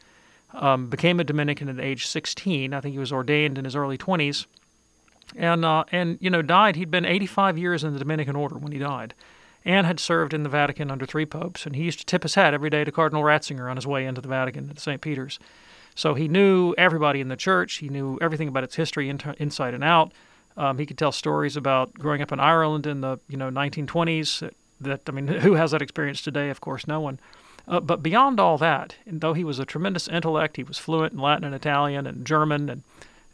[0.53, 2.73] um, became a Dominican at age 16.
[2.73, 4.45] I think he was ordained in his early 20s,
[5.35, 6.75] and uh, and you know died.
[6.75, 9.13] He'd been 85 years in the Dominican order when he died,
[9.63, 11.65] and had served in the Vatican under three popes.
[11.65, 14.05] And he used to tip his hat every day to Cardinal Ratzinger on his way
[14.05, 15.01] into the Vatican at St.
[15.01, 15.39] Peter's.
[15.95, 17.75] So he knew everybody in the church.
[17.75, 20.13] He knew everything about its history inside and out.
[20.55, 24.49] Um, he could tell stories about growing up in Ireland in the you know 1920s.
[24.81, 26.49] That I mean, who has that experience today?
[26.49, 27.19] Of course, no one.
[27.69, 31.19] Uh, but beyond all that, though he was a tremendous intellect, he was fluent in
[31.19, 32.83] Latin and Italian and German and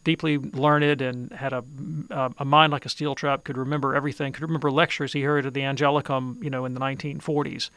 [0.03, 1.63] deeply learned and had a,
[2.11, 5.45] uh, a mind like a steel trap, could remember everything, could remember lectures he heard
[5.45, 7.69] at the Angelicum, you know, in the 1940s.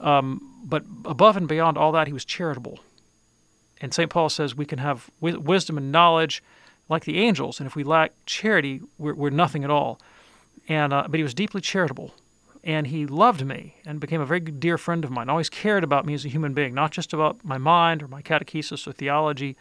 [0.00, 2.80] Um, but above and beyond all that, he was charitable.
[3.80, 4.08] And St.
[4.08, 6.42] Paul says we can have w- wisdom and knowledge
[6.88, 10.00] like the angels, and if we lack charity, we're, we're nothing at all.
[10.68, 12.14] And uh, but he was deeply charitable,
[12.66, 15.30] and he loved me and became a very dear friend of mine.
[15.30, 18.20] Always cared about me as a human being, not just about my mind or my
[18.20, 19.56] catechesis or theology,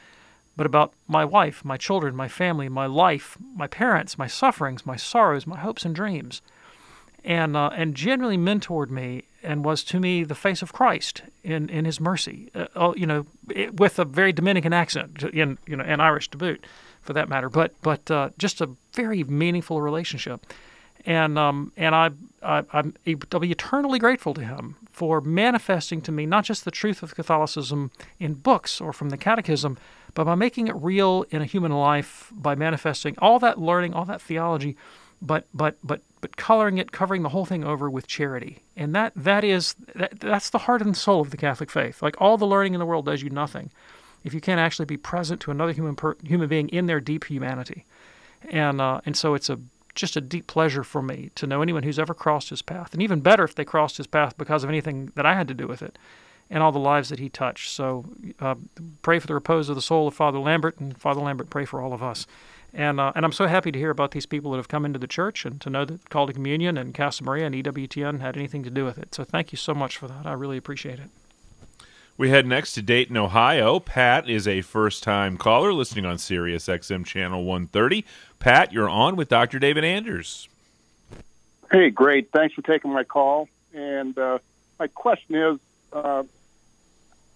[0.57, 4.95] but about my wife, my children, my family, my life, my parents, my sufferings, my
[4.95, 6.41] sorrows, my hopes and dreams,
[7.23, 11.69] and uh, and genuinely mentored me and was to me the face of Christ in
[11.69, 12.49] in His mercy.
[12.55, 16.37] Uh, you know, it, with a very Dominican accent, in you know, and Irish to
[16.37, 16.65] boot
[17.01, 17.49] for that matter.
[17.49, 20.51] But but uh, just a very meaningful relationship,
[21.05, 22.95] and um, and I, I I'm,
[23.31, 27.15] I'll be eternally grateful to him for manifesting to me not just the truth of
[27.15, 29.77] Catholicism in books or from the Catechism,
[30.13, 34.05] but by making it real in a human life by manifesting all that learning, all
[34.05, 34.77] that theology,
[35.21, 39.13] but but but but coloring it, covering the whole thing over with charity, and that
[39.15, 42.01] that is that, that's the heart and soul of the Catholic faith.
[42.01, 43.69] Like all the learning in the world does you nothing
[44.23, 47.25] if you can't actually be present to another human per, human being in their deep
[47.25, 47.85] humanity.
[48.49, 49.59] And uh, and so it's a
[49.95, 53.01] just a deep pleasure for me to know anyone who's ever crossed his path, and
[53.01, 55.67] even better if they crossed his path because of anything that I had to do
[55.67, 55.97] with it,
[56.49, 57.71] and all the lives that he touched.
[57.71, 58.05] So
[58.39, 58.55] uh,
[59.01, 61.81] pray for the repose of the soul of Father Lambert, and Father Lambert pray for
[61.81, 62.27] all of us.
[62.73, 64.99] And uh, and I'm so happy to hear about these people that have come into
[64.99, 68.35] the church and to know that Called to Communion and Casa Maria and EWTN had
[68.35, 69.15] anything to do with it.
[69.15, 70.25] So thank you so much for that.
[70.25, 71.09] I really appreciate it.
[72.17, 73.77] We head next to Dayton, Ohio.
[73.81, 78.05] Pat is a first time caller listening on Sirius XM channel 130.
[78.39, 79.59] Pat, you're on with Dr.
[79.59, 80.47] David Anders.
[81.69, 82.31] Hey, great.
[82.31, 83.49] Thanks for taking my call.
[83.73, 84.39] And uh,
[84.79, 85.59] my question is
[85.91, 86.23] uh,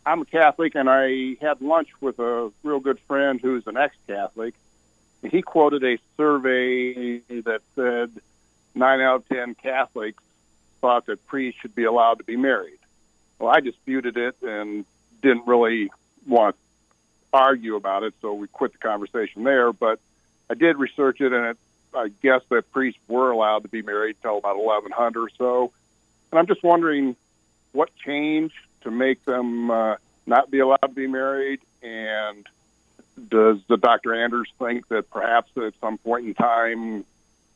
[0.06, 3.94] I'm a Catholic, and I had lunch with a real good friend who's an ex
[4.08, 4.54] Catholic.
[5.30, 8.12] He quoted a survey that said
[8.74, 10.24] nine out of 10 Catholics
[10.80, 12.79] thought that priests should be allowed to be married.
[13.40, 14.86] Well, I disputed it and
[15.22, 15.90] didn't really
[16.28, 19.72] want to argue about it, so we quit the conversation there.
[19.72, 20.00] But
[20.50, 21.58] I did research it, and it,
[21.94, 25.72] I guess that priests were allowed to be married till about 1100 or so.
[26.32, 27.16] And I'm just wondering
[27.72, 32.46] what changed to make them uh, not be allowed to be married, and
[33.30, 34.14] does the Dr.
[34.14, 37.06] Anders think that perhaps at some point in time,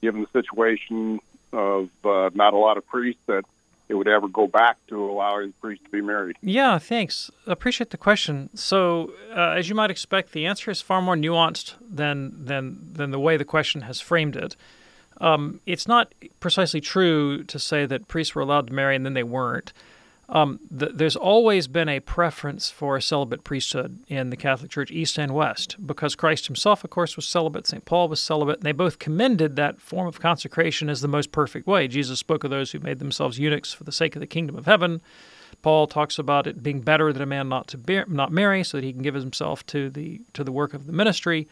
[0.02, 1.20] given the situation
[1.52, 3.46] of uh, not a lot of priests, that
[3.90, 6.38] it would ever go back to allowing priests to be married.
[6.42, 7.30] Yeah, thanks.
[7.46, 8.50] Appreciate the question.
[8.56, 13.12] So, uh, as you might expect, the answer is far more nuanced than than than
[13.12, 14.56] the way the question has framed it.
[15.22, 19.14] Um, it's not precisely true to say that priests were allowed to marry and then
[19.14, 19.74] they weren't.
[20.30, 24.90] Um, th- there's always been a preference for a celibate priesthood in the Catholic Church,
[24.90, 27.84] East and West, because Christ himself, of course, was celibate, St.
[27.84, 31.68] Paul was celibate, and they both commended that form of consecration as the most perfect
[31.68, 31.88] way.
[31.88, 34.66] Jesus spoke of those who made themselves eunuchs for the sake of the kingdom of
[34.66, 35.02] heaven.
[35.62, 38.78] Paul talks about it being better that a man not to bear, not marry, so
[38.78, 41.48] that he can give himself to the to the work of the ministry.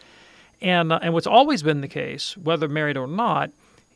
[0.62, 3.52] And uh, and what's always been the case, whether married or not,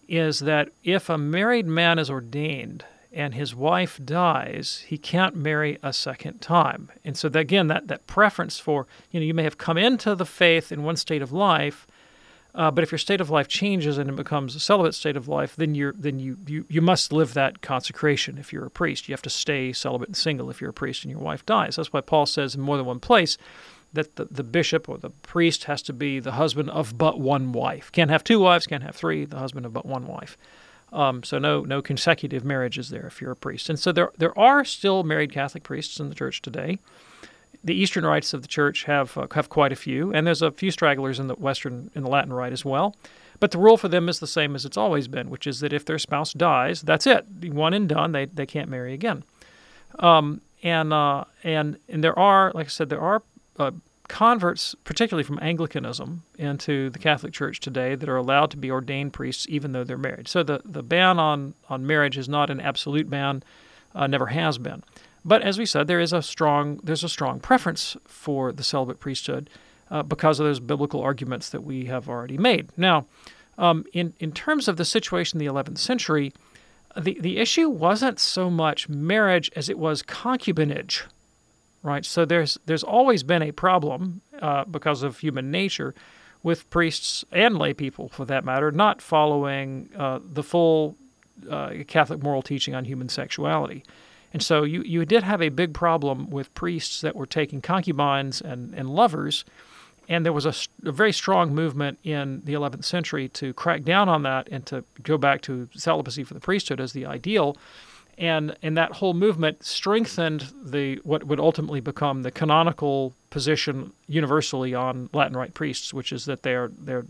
[0.07, 5.77] is that if a married man is ordained and his wife dies, he can't marry
[5.81, 6.89] a second time.
[7.03, 10.15] And so, that, again, that, that preference for, you know, you may have come into
[10.15, 11.87] the faith in one state of life,
[12.55, 15.27] uh, but if your state of life changes and it becomes a celibate state of
[15.27, 18.37] life, then you're then you, you you must live that consecration.
[18.37, 20.49] If you're a priest, you have to stay celibate and single.
[20.49, 22.85] If you're a priest and your wife dies, that's why Paul says in more than
[22.85, 23.37] one place
[23.91, 27.51] that the, the bishop or the priest has to be the husband of but one
[27.51, 27.91] wife.
[27.91, 29.25] Can't have two wives, can't have three.
[29.25, 30.37] The husband of but one wife.
[30.95, 33.69] Um, so no no consecutive marriages there if you're a priest.
[33.69, 36.79] And so there there are still married Catholic priests in the church today.
[37.63, 40.51] The Eastern rites of the church have uh, have quite a few, and there's a
[40.51, 42.95] few stragglers in the Western in the Latin rite as well.
[43.39, 45.73] But the rule for them is the same as it's always been, which is that
[45.73, 48.13] if their spouse dies, that's it, one and done.
[48.13, 49.23] They they can't marry again.
[49.99, 53.21] Um, and uh, and and there are, like I said, there are
[53.59, 53.71] uh,
[54.07, 59.13] converts, particularly from Anglicanism, into the Catholic Church today that are allowed to be ordained
[59.13, 60.27] priests even though they're married.
[60.27, 63.43] So the, the ban on, on marriage is not an absolute ban,
[63.93, 64.83] uh, never has been.
[65.23, 68.99] But as we said, there is a strong there's a strong preference for the celibate
[68.99, 69.49] priesthood
[69.89, 72.69] uh, because of those biblical arguments that we have already made.
[72.77, 73.05] Now,
[73.57, 76.33] Um, in in terms of the situation in the 11th century,
[76.95, 81.03] the the issue wasn't so much marriage as it was concubinage,
[81.85, 82.03] right?
[82.03, 85.93] So there's there's always been a problem uh, because of human nature
[86.43, 90.95] with priests and lay people, for that matter, not following uh, the full
[91.49, 93.83] uh, Catholic moral teaching on human sexuality.
[94.33, 98.41] And so you, you did have a big problem with priests that were taking concubines
[98.41, 99.45] and, and lovers.
[100.09, 100.53] And there was a,
[100.87, 104.83] a, very strong movement in the 11th century to crack down on that and to
[105.01, 107.57] go back to celibacy for the priesthood as the ideal
[108.17, 114.73] and and that whole movement strengthened the what would ultimately become the canonical position universally
[114.73, 117.05] on Latin Rite priests, which is that they're they're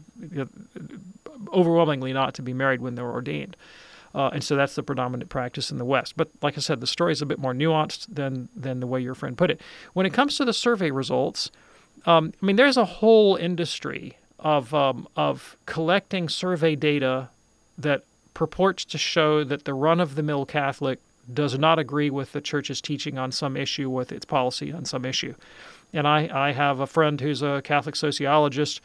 [1.53, 3.55] overwhelmingly not to be married when they're ordained.
[4.13, 6.15] Uh, and so that's the predominant practice in the West.
[6.15, 9.01] But like I said, the story is a bit more nuanced than than the way
[9.01, 9.61] your friend put it.
[9.93, 11.51] When it comes to the survey results,
[12.05, 17.29] um, I mean, there's a whole industry of um, of collecting survey data
[17.77, 18.03] that
[18.35, 20.99] purports to show that the run of the mill Catholic
[21.33, 25.05] does not agree with the church's teaching on some issue, with its policy on some
[25.05, 25.33] issue.
[25.91, 28.81] And I, I have a friend who's a Catholic sociologist.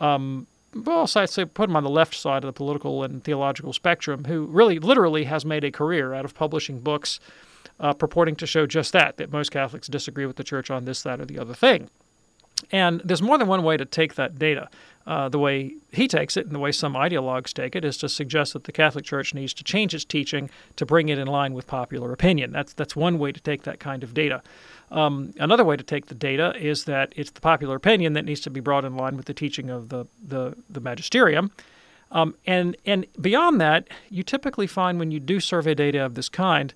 [0.00, 3.22] Um, well, so I'd say put him on the left side of the political and
[3.22, 7.20] theological spectrum, who really, literally has made a career out of publishing books
[7.78, 11.02] uh, purporting to show just that, that most Catholics disagree with the church on this,
[11.02, 11.90] that, or the other thing.
[12.70, 14.68] And there's more than one way to take that data.
[15.06, 18.08] Uh, the way he takes it and the way some ideologues take it is to
[18.08, 21.52] suggest that the Catholic Church needs to change its teaching to bring it in line
[21.52, 22.52] with popular opinion.
[22.52, 24.42] That's that's one way to take that kind of data.
[24.90, 28.40] Um, another way to take the data is that it's the popular opinion that needs
[28.42, 31.50] to be brought in line with the teaching of the the, the magisterium.
[32.10, 36.30] Um, and and beyond that, you typically find when you do survey data of this
[36.30, 36.72] kind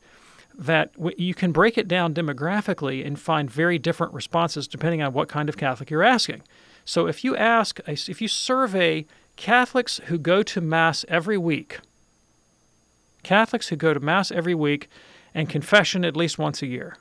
[0.59, 5.28] that you can break it down demographically and find very different responses depending on what
[5.28, 6.42] kind of Catholic you're asking.
[6.84, 9.06] So if you ask, if you survey
[9.36, 11.78] Catholics who go to Mass every week,
[13.22, 14.88] Catholics who go to Mass every week
[15.32, 16.96] and confession at least once a year,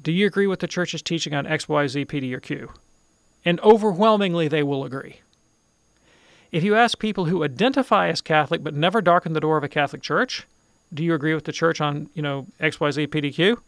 [0.00, 2.70] do you agree with the Church's teaching on X, Y, Z, P, D, or Q?
[3.44, 5.20] And overwhelmingly, they will agree.
[6.50, 9.68] If you ask people who identify as Catholic but never darken the door of a
[9.68, 10.46] Catholic church,
[10.94, 13.60] do you agree with the church on, you know, X, Y, Z, P, D, Q?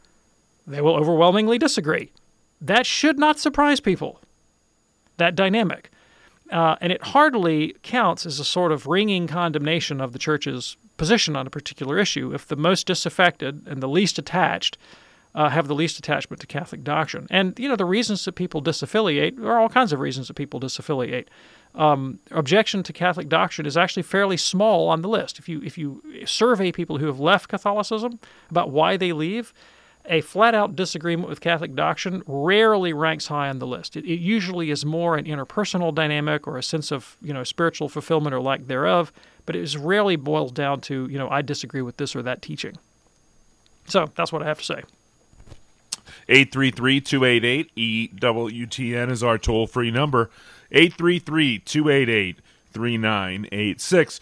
[0.67, 2.11] They will overwhelmingly disagree.
[2.61, 4.21] That should not surprise people
[5.17, 5.91] that dynamic.
[6.51, 11.37] Uh, and it hardly counts as a sort of ringing condemnation of the church's position
[11.37, 14.77] on a particular issue if the most disaffected and the least attached
[15.35, 17.27] uh, have the least attachment to Catholic doctrine.
[17.31, 20.61] And, you know, the reasons that people disaffiliate, are all kinds of reasons that people
[20.61, 21.27] disaffiliate.
[21.75, 25.41] Um, objection to Catholic doctrine is actually fairly small on the list.
[25.41, 29.53] If you, if you survey people who have left Catholicism about why they leave,
[30.07, 33.97] a flat out disagreement with Catholic doctrine rarely ranks high on the list.
[33.97, 37.89] It, it, usually is more an interpersonal dynamic or a sense of you know spiritual
[37.89, 39.13] fulfillment or lack thereof,
[39.47, 42.43] but it is rarely boils down to you know I disagree with this or that
[42.43, 42.77] teaching.
[43.87, 44.83] So that's what I have to say.
[46.29, 50.31] 833 288 EWTN is our toll free number.
[50.75, 52.39] 833 288
[52.73, 54.21] 3986.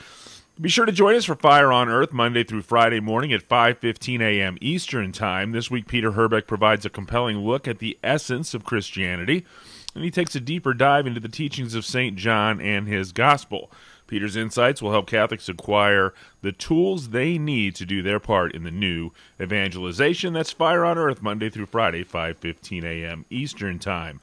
[0.60, 4.20] Be sure to join us for Fire on Earth Monday through Friday morning at 5:15
[4.20, 4.58] a.m.
[4.60, 5.52] Eastern Time.
[5.52, 9.46] This week Peter Herbeck provides a compelling look at the essence of Christianity,
[9.94, 12.16] and he takes a deeper dive into the teachings of St.
[12.16, 13.72] John and his gospel.
[14.06, 18.62] Peter's insights will help Catholics acquire the tools they need to do their part in
[18.62, 20.34] the new evangelization.
[20.34, 23.24] That's Fire on Earth Monday through Friday 5:15 a.m.
[23.30, 24.20] Eastern Time.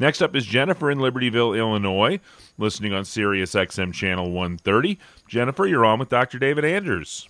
[0.00, 2.20] Next up is Jennifer in Libertyville, Illinois,
[2.56, 4.98] listening on Sirius XM channel 130.
[5.28, 6.38] Jennifer, you're on with Dr.
[6.38, 7.28] David Anders.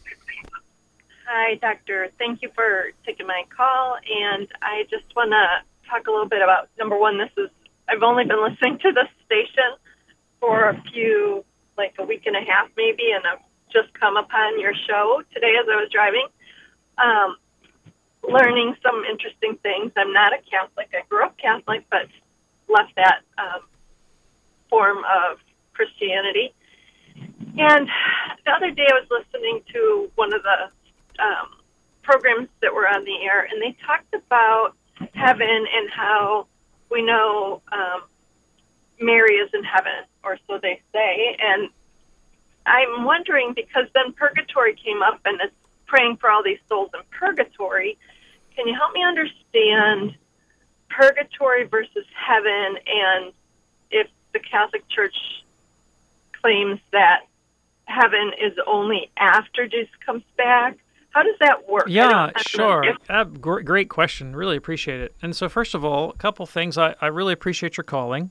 [1.26, 2.10] Hi, Doctor.
[2.16, 3.96] Thank you for taking my call.
[3.96, 7.50] And I just want to talk a little bit about number one, this is,
[7.88, 9.74] I've only been listening to this station
[10.38, 11.44] for a few,
[11.76, 13.42] like a week and a half maybe, and I've
[13.72, 16.26] just come upon your show today as I was driving.
[16.98, 17.36] Um,
[18.22, 19.90] learning some interesting things.
[19.96, 20.90] I'm not a Catholic.
[20.94, 22.06] I grew up Catholic, but
[22.72, 23.62] left that um,
[24.68, 25.38] form of
[25.74, 26.54] Christianity.
[27.58, 27.88] And
[28.44, 31.48] the other day, I was listening to one of the um,
[32.02, 34.72] programs that were on the air, and they talked about
[35.14, 36.46] heaven and how
[36.90, 38.02] we know um,
[39.00, 41.36] Mary is in heaven, or so they say.
[41.40, 41.70] And
[42.66, 45.54] I'm wondering because then purgatory came up, and it's
[45.86, 47.98] praying for all these souls in purgatory.
[48.56, 50.16] Can you help me understand
[50.90, 53.32] purgatory versus heaven, and
[53.90, 55.14] if the Catholic Church
[56.40, 57.20] claims that
[57.84, 60.76] heaven is only after Jesus comes back,
[61.10, 61.86] how does that work?
[61.88, 62.84] Yeah, sure.
[63.08, 64.36] Uh, great question.
[64.36, 65.14] Really appreciate it.
[65.20, 66.78] And so, first of all, a couple things.
[66.78, 68.30] I, I really appreciate your calling.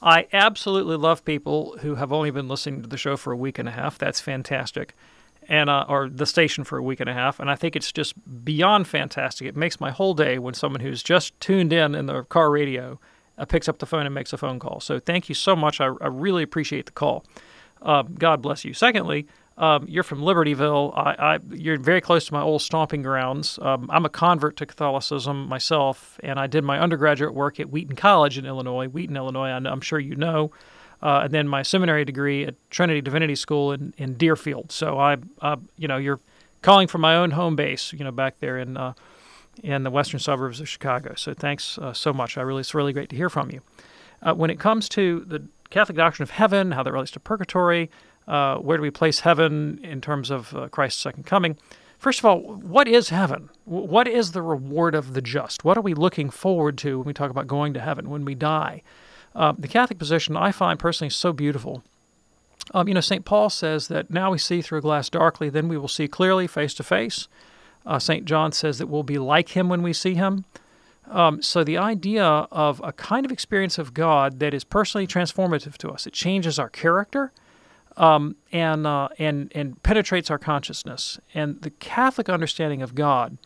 [0.00, 3.58] I absolutely love people who have only been listening to the show for a week
[3.58, 3.98] and a half.
[3.98, 4.94] That's fantastic.
[5.50, 7.90] And uh, or the station for a week and a half, and I think it's
[7.90, 8.12] just
[8.44, 9.48] beyond fantastic.
[9.48, 13.00] It makes my whole day when someone who's just tuned in in the car radio
[13.38, 14.80] uh, picks up the phone and makes a phone call.
[14.80, 15.80] So thank you so much.
[15.80, 17.24] I, I really appreciate the call.
[17.80, 18.74] Uh, God bless you.
[18.74, 19.26] Secondly,
[19.56, 20.96] um, you're from Libertyville.
[20.96, 23.58] I, I, you're very close to my old stomping grounds.
[23.60, 27.96] Um, I'm a convert to Catholicism myself, and I did my undergraduate work at Wheaton
[27.96, 28.86] College in Illinois.
[28.86, 30.50] Wheaton, Illinois, I'm sure you know.
[31.02, 34.72] Uh, and then my seminary degree at Trinity Divinity School in, in Deerfield.
[34.72, 36.20] So I, uh, you know, you're
[36.62, 38.94] calling from my own home base, you know, back there in uh,
[39.62, 41.14] in the western suburbs of Chicago.
[41.16, 42.38] So thanks uh, so much.
[42.38, 43.60] I really, it's really great to hear from you.
[44.22, 47.90] Uh, when it comes to the Catholic doctrine of heaven, how that relates to purgatory,
[48.26, 51.56] uh, where do we place heaven in terms of uh, Christ's second coming?
[51.98, 53.50] First of all, what is heaven?
[53.64, 55.64] What is the reward of the just?
[55.64, 58.36] What are we looking forward to when we talk about going to heaven when we
[58.36, 58.82] die?
[59.34, 61.82] Uh, the Catholic position I find personally so beautiful.
[62.74, 63.24] Um, you know, St.
[63.24, 66.46] Paul says that now we see through a glass darkly, then we will see clearly
[66.46, 67.28] face to face.
[67.86, 68.24] Uh, St.
[68.24, 70.44] John says that we'll be like him when we see him.
[71.10, 75.78] Um, so the idea of a kind of experience of God that is personally transformative
[75.78, 77.32] to us, it changes our character
[77.96, 81.18] um, and, uh, and, and penetrates our consciousness.
[81.32, 83.38] And the Catholic understanding of God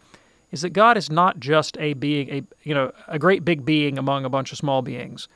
[0.51, 3.97] is that God is not just a being, a, you know, a great big being
[3.97, 5.28] among a bunch of small beings.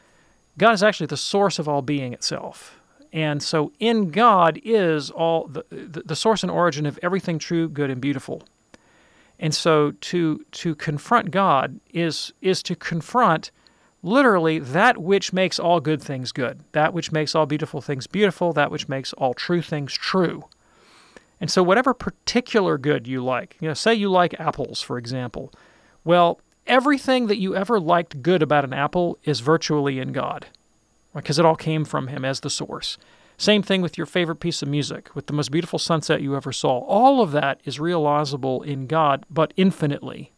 [0.58, 2.80] God is actually the source of all being itself.
[3.12, 7.68] And so in God is all the, the, the source and origin of everything true,
[7.68, 8.42] good, and beautiful.
[9.38, 13.50] And so to to confront God is is to confront
[14.02, 18.52] literally that which makes all good things good, that which makes all beautiful things beautiful,
[18.52, 20.44] that which makes all true things true.
[21.40, 25.52] And so whatever particular good you like, you know, say you like apples, for example.
[26.04, 30.46] Well, everything that you ever liked good about an apple is virtually in God.
[31.14, 32.98] Because it all came from him as the source.
[33.38, 36.52] Same thing with your favorite piece of music, with the most beautiful sunset you ever
[36.52, 36.78] saw.
[36.80, 40.32] All of that is realizable in God, but infinitely.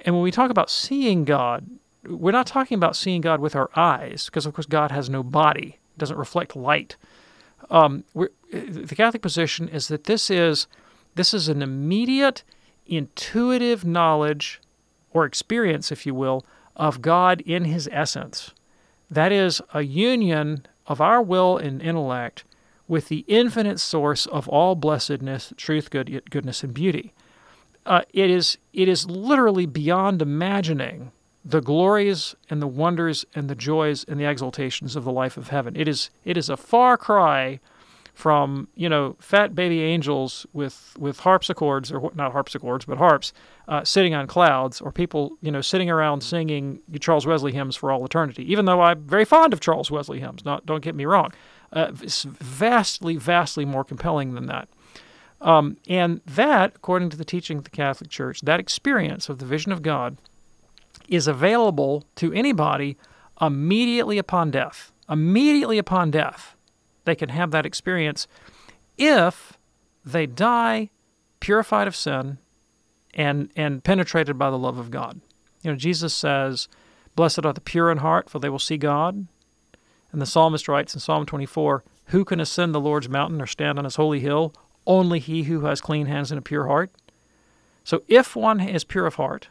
[0.00, 1.66] And when we talk about seeing God,
[2.06, 5.22] we're not talking about seeing God with our eyes, because of course God has no
[5.22, 6.96] body, doesn't reflect light.
[7.70, 10.66] Um, the Catholic position is that this is
[11.14, 12.42] this is an immediate,
[12.86, 14.61] intuitive knowledge
[15.12, 16.44] or experience, if you will,
[16.76, 18.52] of God in His essence.
[19.10, 22.44] That is a union of our will and intellect
[22.88, 27.12] with the infinite source of all blessedness, truth, good, goodness, and beauty.
[27.84, 31.10] Uh, it is it is literally beyond imagining
[31.44, 35.48] the glories and the wonders and the joys and the exaltations of the life of
[35.48, 35.74] heaven.
[35.76, 37.60] It is it is a far cry
[38.14, 43.32] from you know fat baby angels with with harpsichords or not harpsichords but harps
[43.68, 47.90] uh, sitting on clouds or people you know sitting around singing Charles Wesley hymns for
[47.90, 48.50] all eternity.
[48.50, 51.32] Even though I'm very fond of Charles Wesley hymns, not don't get me wrong,
[51.72, 54.68] uh, it's vastly vastly more compelling than that.
[55.40, 59.46] Um, and that, according to the teaching of the Catholic Church, that experience of the
[59.46, 60.16] vision of God
[61.08, 62.96] is available to anybody
[63.40, 64.92] immediately upon death.
[65.08, 66.56] Immediately upon death
[67.04, 68.26] they can have that experience
[68.98, 69.58] if
[70.04, 70.90] they die
[71.40, 72.38] purified of sin
[73.14, 75.20] and and penetrated by the love of God.
[75.62, 76.68] You know, Jesus says,
[77.14, 79.26] "Blessed are the pure in heart, for they will see God."
[80.10, 83.78] And the psalmist writes in Psalm 24, "Who can ascend the Lord's mountain or stand
[83.78, 84.54] on his holy hill?
[84.86, 86.90] Only he who has clean hands and a pure heart."
[87.84, 89.48] So if one is pure of heart,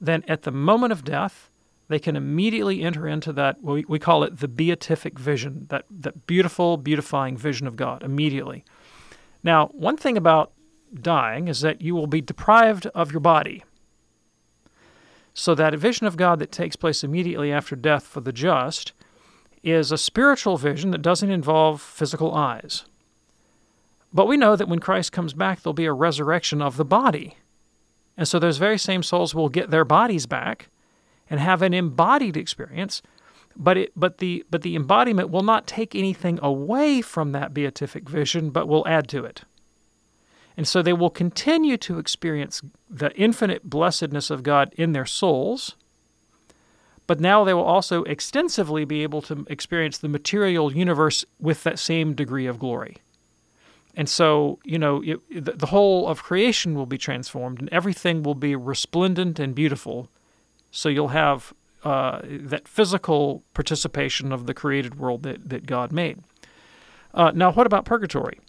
[0.00, 1.50] then at the moment of death,
[1.88, 6.26] they can immediately enter into that, we, we call it the beatific vision, that, that
[6.26, 8.64] beautiful, beautifying vision of God immediately.
[9.42, 10.52] Now, one thing about
[10.94, 13.64] dying is that you will be deprived of your body.
[15.34, 18.92] So, that vision of God that takes place immediately after death for the just
[19.62, 22.84] is a spiritual vision that doesn't involve physical eyes.
[24.12, 27.36] But we know that when Christ comes back, there'll be a resurrection of the body.
[28.16, 30.68] And so, those very same souls will get their bodies back
[31.32, 33.00] and have an embodied experience,
[33.56, 38.06] but it, but the but the embodiment will not take anything away from that beatific
[38.06, 39.40] vision, but will add to it.
[40.58, 42.60] And so they will continue to experience
[42.90, 45.74] the infinite blessedness of God in their souls,
[47.06, 51.78] but now they will also extensively be able to experience the material universe with that
[51.78, 52.98] same degree of glory.
[53.96, 58.22] And so, you know, it, the, the whole of creation will be transformed and everything
[58.22, 60.10] will be resplendent and beautiful
[60.72, 61.52] so you'll have
[61.84, 66.18] uh, that physical participation of the created world that, that God made.
[67.14, 68.40] Uh, now, what about purgatory?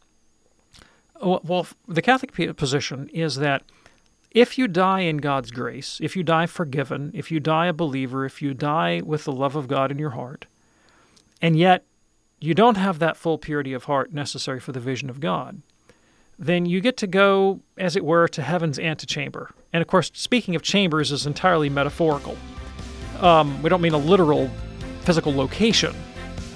[1.21, 3.63] Well, the Catholic position is that
[4.31, 8.25] if you die in God's grace, if you die forgiven, if you die a believer,
[8.25, 10.47] if you die with the love of God in your heart,
[11.41, 11.85] and yet
[12.39, 15.61] you don't have that full purity of heart necessary for the vision of God,
[16.39, 19.51] then you get to go, as it were, to heaven's antechamber.
[19.73, 22.37] And of course, speaking of chambers is entirely metaphorical.
[23.19, 24.49] Um, we don't mean a literal
[25.01, 25.95] physical location,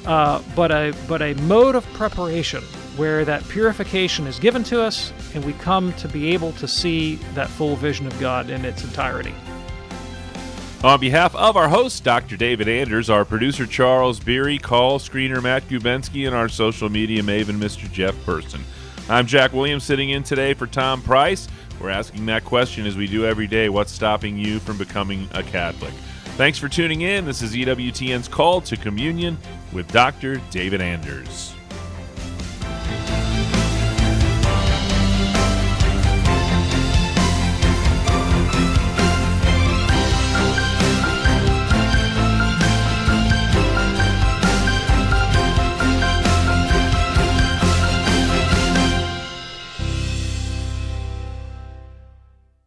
[0.05, 2.63] uh, but a but a mode of preparation
[2.95, 7.15] where that purification is given to us, and we come to be able to see
[7.33, 9.33] that full vision of God in its entirety.
[10.83, 12.37] On behalf of our host, Dr.
[12.37, 17.57] David Anders, our producer, Charles Beery, call screener Matt Gubensky, and our social media maven,
[17.57, 17.91] Mr.
[17.91, 18.61] Jeff Person.
[19.09, 21.47] I'm Jack Williams sitting in today for Tom Price.
[21.79, 25.43] We're asking that question as we do every day what's stopping you from becoming a
[25.43, 25.93] Catholic?
[26.35, 27.25] Thanks for tuning in.
[27.25, 29.37] This is EWTN's Called to Communion
[29.73, 30.41] with Dr.
[30.51, 31.56] David Anders.